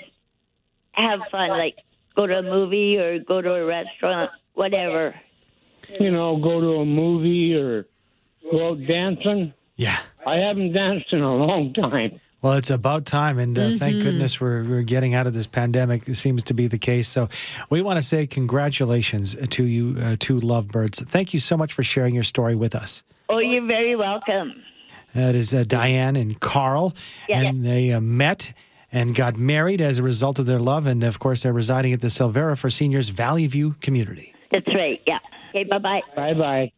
have 0.94 1.20
fun, 1.32 1.50
like 1.50 1.76
go 2.16 2.28
to 2.28 2.40
a 2.40 2.44
movie 2.44 2.98
or 2.98 3.20
go 3.20 3.42
to 3.42 3.54
a 3.54 3.66
restaurant, 3.66 4.32
whatever. 4.54 5.16
You 6.00 6.12
know, 6.12 6.38
go 6.38 6.60
to 6.60 6.82
a 6.82 6.86
movie 6.86 7.56
or 7.56 7.86
go 8.52 8.70
out 8.70 8.80
dancing. 8.88 9.54
Yeah. 9.76 9.98
I 10.26 10.36
haven't 10.36 10.74
danced 10.74 11.12
in 11.14 11.22
a 11.22 11.36
long 11.36 11.74
time. 11.74 12.20
Well, 12.42 12.54
it's 12.54 12.70
about 12.70 13.06
time, 13.06 13.38
and 13.38 13.58
uh, 13.60 13.72
thank 13.72 14.02
goodness 14.02 14.40
we're, 14.40 14.64
we're 14.64 14.82
getting 14.84 15.14
out 15.14 15.28
of 15.28 15.34
this 15.34 15.46
pandemic. 15.46 16.08
It 16.08 16.16
seems 16.16 16.46
to 16.46 16.54
be 16.54 16.68
the 16.68 16.78
case. 16.78 17.10
So, 17.10 17.28
we 17.70 17.82
want 17.82 17.98
to 17.98 18.02
say 18.02 18.28
congratulations 18.28 19.36
to 19.36 19.64
you, 19.66 19.98
uh, 20.00 20.16
two 20.20 20.40
lovebirds. 20.40 21.02
Thank 21.10 21.34
you 21.34 21.42
so 21.42 21.58
much 21.58 21.74
for 21.74 21.84
sharing 21.84 22.16
your 22.16 22.24
story 22.24 22.56
with 22.56 22.76
us. 22.76 23.04
Oh, 23.28 23.40
you're 23.40 23.68
very 23.68 23.98
welcome. 23.98 24.64
That 25.14 25.36
is 25.36 25.54
uh, 25.54 25.66
Diane 25.68 26.16
and 26.16 26.40
Carl, 26.40 26.96
Yeah, 27.28 27.42
and 27.42 27.66
they 27.66 27.92
uh, 27.92 28.00
met 28.00 28.54
and 28.92 29.14
got 29.14 29.38
married 29.38 29.82
as 29.82 30.00
a 30.00 30.04
result 30.04 30.40
of 30.40 30.46
their 30.46 30.60
love. 30.60 30.88
And 30.88 31.04
of 31.04 31.20
course, 31.20 31.44
they're 31.44 31.52
residing 31.52 31.92
at 31.92 32.00
the 32.00 32.08
Silvera 32.08 32.58
for 32.58 32.70
Seniors 32.70 33.10
Valley 33.10 33.48
View 33.48 33.76
community. 33.82 34.34
That's 34.52 34.68
right. 34.74 35.02
Yeah. 35.06 35.20
Okay. 35.50 35.66
Bye 35.66 35.80
bye. 35.80 36.02
Bye 36.16 36.34
bye. 36.34 36.72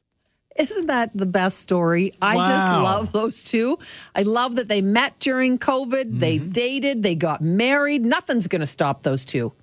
Isn't 0.57 0.87
that 0.87 1.15
the 1.15 1.25
best 1.25 1.59
story? 1.59 2.13
I 2.21 2.35
just 2.37 2.71
love 2.71 3.11
those 3.13 3.43
two. 3.43 3.79
I 4.15 4.23
love 4.23 4.55
that 4.57 4.67
they 4.67 4.81
met 4.81 5.17
during 5.19 5.57
COVID. 5.57 6.19
They 6.19 6.37
Mm-hmm. 6.39 6.49
dated. 6.49 7.03
They 7.03 7.15
got 7.15 7.41
married. 7.41 8.03
Nothing's 8.05 8.47
going 8.47 8.59
to 8.61 8.67
stop 8.67 9.03
those 9.03 9.23
two. 9.25 9.53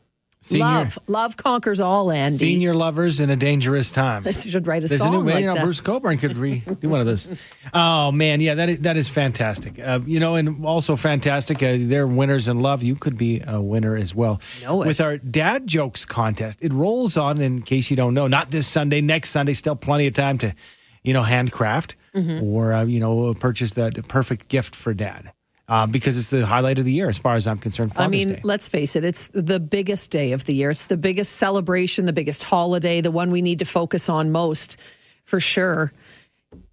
Senior- 0.40 0.64
Love, 0.66 0.98
love 1.08 1.36
conquers 1.36 1.80
all. 1.80 2.12
Andy, 2.12 2.38
Senior 2.38 2.72
lovers 2.72 3.18
in 3.18 3.28
a 3.28 3.34
dangerous 3.34 3.90
time. 3.90 4.22
this 4.22 4.48
should 4.48 4.68
write 4.68 4.84
a 4.84 4.86
There's 4.86 5.00
a 5.00 5.10
new 5.10 5.20
like 5.22 5.40
you 5.40 5.46
know, 5.46 5.54
that. 5.56 5.64
Bruce 5.64 5.80
Cockburn 5.80 6.16
could 6.18 6.36
re- 6.36 6.62
do 6.80 6.88
one 6.88 7.00
of 7.00 7.06
those. 7.06 7.26
Oh 7.74 8.12
man, 8.12 8.40
yeah, 8.40 8.54
that 8.54 8.68
is, 8.70 8.78
that 8.78 8.96
is 8.96 9.08
fantastic. 9.08 9.78
Uh, 9.78 9.98
you 10.06 10.20
know, 10.20 10.36
and 10.36 10.64
also 10.64 10.96
fantastic. 10.96 11.62
Uh, 11.62 11.74
they're 11.78 12.06
winners 12.06 12.48
in 12.48 12.60
love. 12.60 12.82
You 12.82 12.94
could 12.96 13.18
be 13.18 13.42
a 13.46 13.60
winner 13.60 13.94
as 13.94 14.14
well. 14.14 14.40
Know 14.62 14.80
it. 14.82 14.86
With 14.86 15.00
our 15.02 15.18
dad 15.18 15.66
jokes 15.66 16.04
contest, 16.06 16.60
it 16.62 16.72
rolls 16.72 17.16
on. 17.18 17.42
In 17.42 17.60
case 17.60 17.90
you 17.90 17.96
don't 17.96 18.14
know, 18.14 18.26
not 18.26 18.50
this 18.50 18.66
Sunday, 18.66 19.00
next 19.02 19.30
Sunday. 19.30 19.52
Still 19.52 19.76
plenty 19.76 20.06
of 20.06 20.14
time 20.14 20.38
to, 20.38 20.54
you 21.02 21.12
know, 21.12 21.22
handcraft 21.22 21.96
Mm-hmm. 22.14 22.42
or 22.42 22.72
uh, 22.72 22.84
you 22.84 23.00
know 23.00 23.34
purchase 23.34 23.72
that 23.72 24.08
perfect 24.08 24.48
gift 24.48 24.74
for 24.74 24.94
dad. 24.94 25.30
Uh, 25.68 25.86
because 25.86 26.18
it's 26.18 26.30
the 26.30 26.46
highlight 26.46 26.78
of 26.78 26.86
the 26.86 26.92
year, 26.92 27.10
as 27.10 27.18
far 27.18 27.34
as 27.34 27.46
I'm 27.46 27.58
concerned. 27.58 27.92
I 27.96 28.08
mean, 28.08 28.28
Day. 28.28 28.40
let's 28.42 28.66
face 28.66 28.96
it, 28.96 29.04
it's 29.04 29.28
the 29.28 29.60
biggest 29.60 30.10
day 30.10 30.32
of 30.32 30.44
the 30.44 30.54
year. 30.54 30.70
It's 30.70 30.86
the 30.86 30.96
biggest 30.96 31.34
celebration, 31.34 32.06
the 32.06 32.14
biggest 32.14 32.42
holiday, 32.42 33.02
the 33.02 33.10
one 33.10 33.30
we 33.30 33.42
need 33.42 33.58
to 33.58 33.66
focus 33.66 34.08
on 34.08 34.32
most, 34.32 34.78
for 35.24 35.40
sure. 35.40 35.92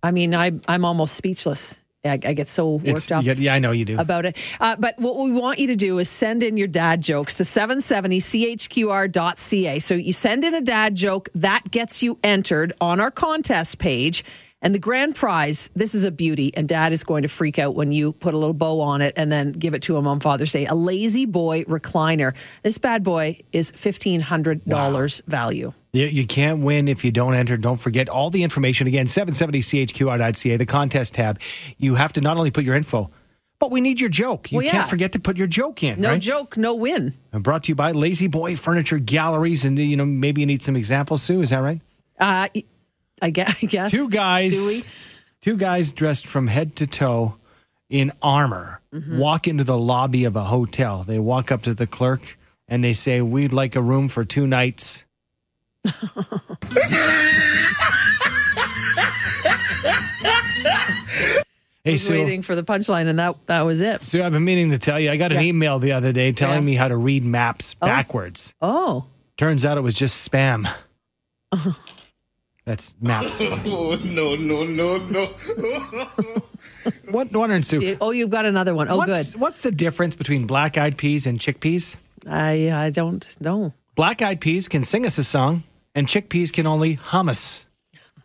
I 0.02 0.12
mean, 0.12 0.34
I, 0.34 0.52
I'm 0.70 0.86
almost 0.86 1.16
speechless. 1.16 1.78
I, 2.06 2.14
I 2.14 2.34
get 2.34 2.48
so 2.48 2.72
worked 2.76 2.88
It's- 2.88 3.12
up. 3.12 3.24
yeah, 3.24 3.34
yeah, 3.38 3.54
I 3.54 3.60
know 3.60 3.72
you 3.72 3.86
do. 3.86 3.98
about 4.00 4.26
it. 4.26 4.38
Uh, 4.60 4.76
but 4.78 4.98
what 5.00 5.18
we 5.18 5.32
want 5.32 5.60
you 5.60 5.68
to 5.68 5.76
do 5.76 6.00
is 6.00 6.10
send 6.10 6.44
in 6.44 6.58
your 6.58 6.68
dad 6.68 7.02
jokes 7.02 7.36
to 7.36 7.44
770chqr.ca. 7.44 9.80
So 9.80 9.96
you 9.96 10.14
send 10.14 10.44
in 10.44 10.54
a 10.54 10.62
dad 10.62 10.96
joke, 10.96 11.30
that 11.36 11.70
gets 11.72 12.04
you 12.04 12.18
entered 12.24 12.74
on 12.80 13.00
our 13.00 13.12
contest 13.12 13.80
page. 13.80 14.24
And 14.62 14.74
the 14.74 14.80
grand 14.80 15.16
prize, 15.16 15.70
this 15.76 15.94
is 15.94 16.06
a 16.06 16.12
beauty, 16.12 16.52
and 16.56 16.68
dad 16.68 16.92
is 16.92 17.04
going 17.04 17.22
to 17.22 17.28
freak 17.28 17.60
out 17.60 17.76
when 17.76 17.92
you 17.92 18.14
put 18.14 18.34
a 18.34 18.38
little 18.38 18.54
bow 18.54 18.80
on 18.82 19.02
it 19.02 19.14
and 19.16 19.32
then 19.32 19.52
give 19.52 19.76
it 19.76 19.84
to 19.84 19.96
him 19.96 20.08
on 20.08 20.20
Father's 20.20 20.52
Day. 20.52 20.66
A 20.66 20.74
La-Z-Boy 20.74 21.66
recliner. 21.66 22.36
This 22.64 22.80
bad 22.80 23.04
boy 23.04 23.40
is 23.52 23.72
$1,500 23.74 25.22
value. 25.28 25.72
You, 25.96 26.06
you 26.08 26.28
can't 26.28 26.60
win 26.62 26.88
if 26.88 27.04
you 27.06 27.12
don't 27.12 27.34
enter. 27.36 27.58
Don't 27.58 27.78
forget 27.80 28.10
all 28.10 28.30
the 28.30 28.44
information 28.44 28.88
again, 28.88 29.06
770chqr.ca, 29.06 30.58
the 30.58 30.66
contest 30.66 31.14
tab. 31.14 31.40
You 31.78 31.96
have 31.96 32.14
to 32.14 32.22
not 32.22 32.38
only 32.38 32.52
put 32.52 32.64
your 32.64 32.76
info, 32.76 33.10
but 33.60 33.72
we 33.72 33.82
need 33.82 34.00
your 34.02 34.10
joke. 34.10 34.52
You 34.52 34.58
Well, 34.58 34.66
yeah. 34.66 34.72
can't 34.72 34.90
forget 34.90 35.14
to 35.14 35.20
put 35.20 35.38
your 35.38 35.48
joke 35.48 35.84
in, 35.84 36.02
No 36.02 36.12
right? 36.12 36.22
joke, 36.22 36.58
no 36.58 36.76
win. 36.76 37.14
And 37.32 37.44
brought 37.44 37.64
to 37.64 37.70
you 37.70 37.76
by 37.76 37.92
La-Z-Boy 37.92 38.56
Furniture 38.58 39.00
Galleries. 39.00 39.64
And, 39.66 39.80
you 39.80 39.96
know, 39.98 40.06
maybe 40.06 40.42
you 40.42 40.48
need 40.48 40.62
some 40.62 40.76
examples, 40.76 41.24
Sue. 41.24 41.42
Is 41.42 41.50
that 41.52 41.60
right? 41.60 41.82
Uh, 42.20 42.48
I 43.22 43.30
guess. 43.30 43.56
I 43.64 43.66
guess. 43.68 43.92
Two 43.92 44.10
guys, 44.10 44.86
two 45.42 45.56
guys 45.58 45.94
dressed 45.94 46.28
from 46.28 46.48
head 46.48 46.76
to 46.78 46.88
toe 46.88 47.38
in 47.90 48.12
armor 48.22 48.82
Mm-hmm. 48.94 49.18
walk 49.18 49.46
into 49.50 49.66
the 49.66 49.78
lobby 49.78 50.24
of 50.24 50.38
a 50.38 50.44
hotel. 50.46 51.04
They 51.04 51.20
walk 51.20 51.52
up 51.52 51.64
to 51.64 51.74
the 51.74 51.86
clerk 51.86 52.38
and 52.70 52.82
they 52.82 52.94
say, 52.94 53.20
We'd 53.22 53.52
like 53.52 53.76
a 53.76 53.82
room 53.82 54.08
for 54.08 54.24
two 54.24 54.48
nights. 54.48 55.04
Hey, 61.84 61.92
was 61.94 62.06
Sue. 62.06 62.14
waiting 62.14 62.42
for 62.42 62.56
the 62.56 62.64
punchline, 62.64 63.08
and 63.08 63.20
that 63.20 63.36
that 63.46 63.62
was 63.62 63.82
it. 63.82 64.04
Sue, 64.04 64.24
I've 64.24 64.32
been 64.32 64.44
meaning 64.44 64.72
to 64.72 64.78
tell 64.78 65.00
you. 65.00 65.12
I 65.12 65.18
got 65.18 65.32
an 65.32 65.38
Yeah. 65.42 65.50
email 65.50 65.80
the 65.80 65.92
other 65.94 66.12
day 66.12 66.32
telling 66.32 66.58
Yeah. 66.58 66.62
me 66.62 66.76
how 66.76 66.88
to 66.88 66.98
read 66.98 67.24
maps 67.24 67.76
oh. 67.82 67.88
backwards. 67.88 68.54
Oh, 68.62 69.06
Turns 69.38 69.66
out 69.66 69.78
it 69.78 69.82
was 69.82 69.94
just 69.94 70.30
spam. 70.30 70.66
That's 72.66 72.96
maps. 73.02 73.38
Oh, 73.42 74.00
no, 74.06 74.36
no, 74.36 74.64
no, 74.64 74.98
no. 74.98 75.26
what, 77.12 77.32
wondering, 77.32 77.64
Sue? 77.64 77.98
Oh, 78.02 78.12
you've 78.12 78.30
got 78.30 78.46
another 78.46 78.74
one. 78.74 78.88
Oh, 78.90 78.98
what's, 78.98 79.32
good. 79.34 79.40
What's 79.42 79.62
the 79.62 79.72
difference 79.72 80.16
between 80.16 80.48
black 80.48 80.78
eyed 80.78 80.98
peas 80.98 81.28
and 81.28 81.38
chickpeas? 81.38 81.96
I 82.28 82.72
I 82.72 82.90
don't 82.90 83.40
know. 83.42 83.74
Black 83.96 84.22
eyed 84.22 84.42
peas 84.42 84.68
can 84.68 84.84
sing 84.84 85.06
us 85.06 85.18
a 85.18 85.24
song, 85.24 85.64
and 85.96 86.08
chickpeas 86.08 86.52
can 86.54 86.68
only 86.68 86.94
hum 86.94 87.30
us 87.30 87.66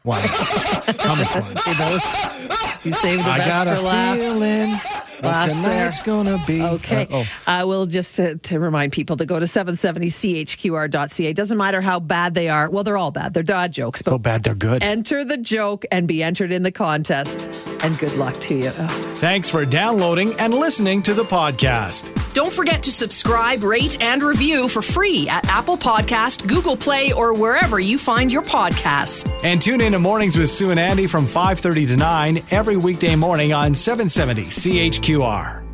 one. 0.03 0.21
hummus 0.21 1.35
one. 1.41 2.51
You 2.83 2.93
saved 2.93 3.23
the 3.25 3.29
I 3.29 3.39
best 3.39 3.51
got 3.51 3.69
a 3.69 3.77
for 3.77 4.19
feeling 4.19 4.71
what 4.71 5.10
Last 5.23 5.61
there. 5.63 5.71
tonight's 5.91 6.01
gonna 6.03 6.43
be. 6.47 6.63
Okay. 6.63 7.03
Uh, 7.05 7.07
oh. 7.13 7.25
I 7.47 7.65
will 7.65 7.87
just 7.87 8.17
to, 8.17 8.37
to 8.37 8.59
remind 8.59 8.93
people 8.93 9.17
to 9.17 9.27
go 9.27 9.39
to 9.39 9.47
770chqr.ca. 9.47 11.33
Doesn't 11.33 11.59
matter 11.59 11.81
how 11.81 12.01
bad 12.01 12.35
they 12.35 12.49
are. 12.49 12.69
Well, 12.71 12.85
they're 12.85 12.97
all 12.99 13.11
bad. 13.11 13.35
They're 13.35 13.43
dad 13.43 13.73
jokes, 13.73 14.03
but 14.03 14.11
So 14.13 14.19
bad 14.19 14.43
they're 14.43 14.55
good. 14.55 14.83
enter 14.83 15.25
the 15.25 15.37
joke 15.37 15.85
and 15.91 16.07
be 16.09 16.23
entered 16.23 16.53
in 16.53 16.63
the 16.63 16.73
contest. 16.73 17.49
And 17.83 17.99
good 17.99 18.15
luck 18.17 18.35
to 18.43 18.55
you. 18.57 18.73
Oh. 18.79 18.87
Thanks 19.17 19.49
for 19.51 19.65
downloading 19.65 20.33
and 20.41 20.55
listening 20.55 21.03
to 21.03 21.15
the 21.15 21.25
podcast. 21.25 22.15
Don't 22.33 22.53
forget 22.53 22.81
to 22.85 22.93
subscribe, 22.93 23.65
rate, 23.65 24.01
and 24.01 24.23
review 24.23 24.69
for 24.69 24.83
free 24.83 25.29
at 25.29 25.45
Apple 25.49 25.77
Podcast, 25.77 26.47
Google 26.47 26.77
Play, 26.77 27.13
or 27.13 27.33
wherever 27.35 27.81
you 27.81 27.99
find 27.99 28.33
your 28.33 28.43
podcasts. 28.43 29.29
And 29.43 29.61
tune 29.61 29.81
in 29.81 29.93
to 29.93 29.99
Mornings 29.99 30.39
with 30.39 30.49
Sue 30.49 30.71
and 30.71 30.79
Andy 30.79 31.09
from 31.09 31.27
5:30 31.27 31.87
to 31.89 31.97
9 31.97 32.43
every 32.53 32.77
weekday 32.77 33.17
morning 33.17 33.53
on 33.53 33.75
770 33.75 34.45
CHQR. 35.11 35.70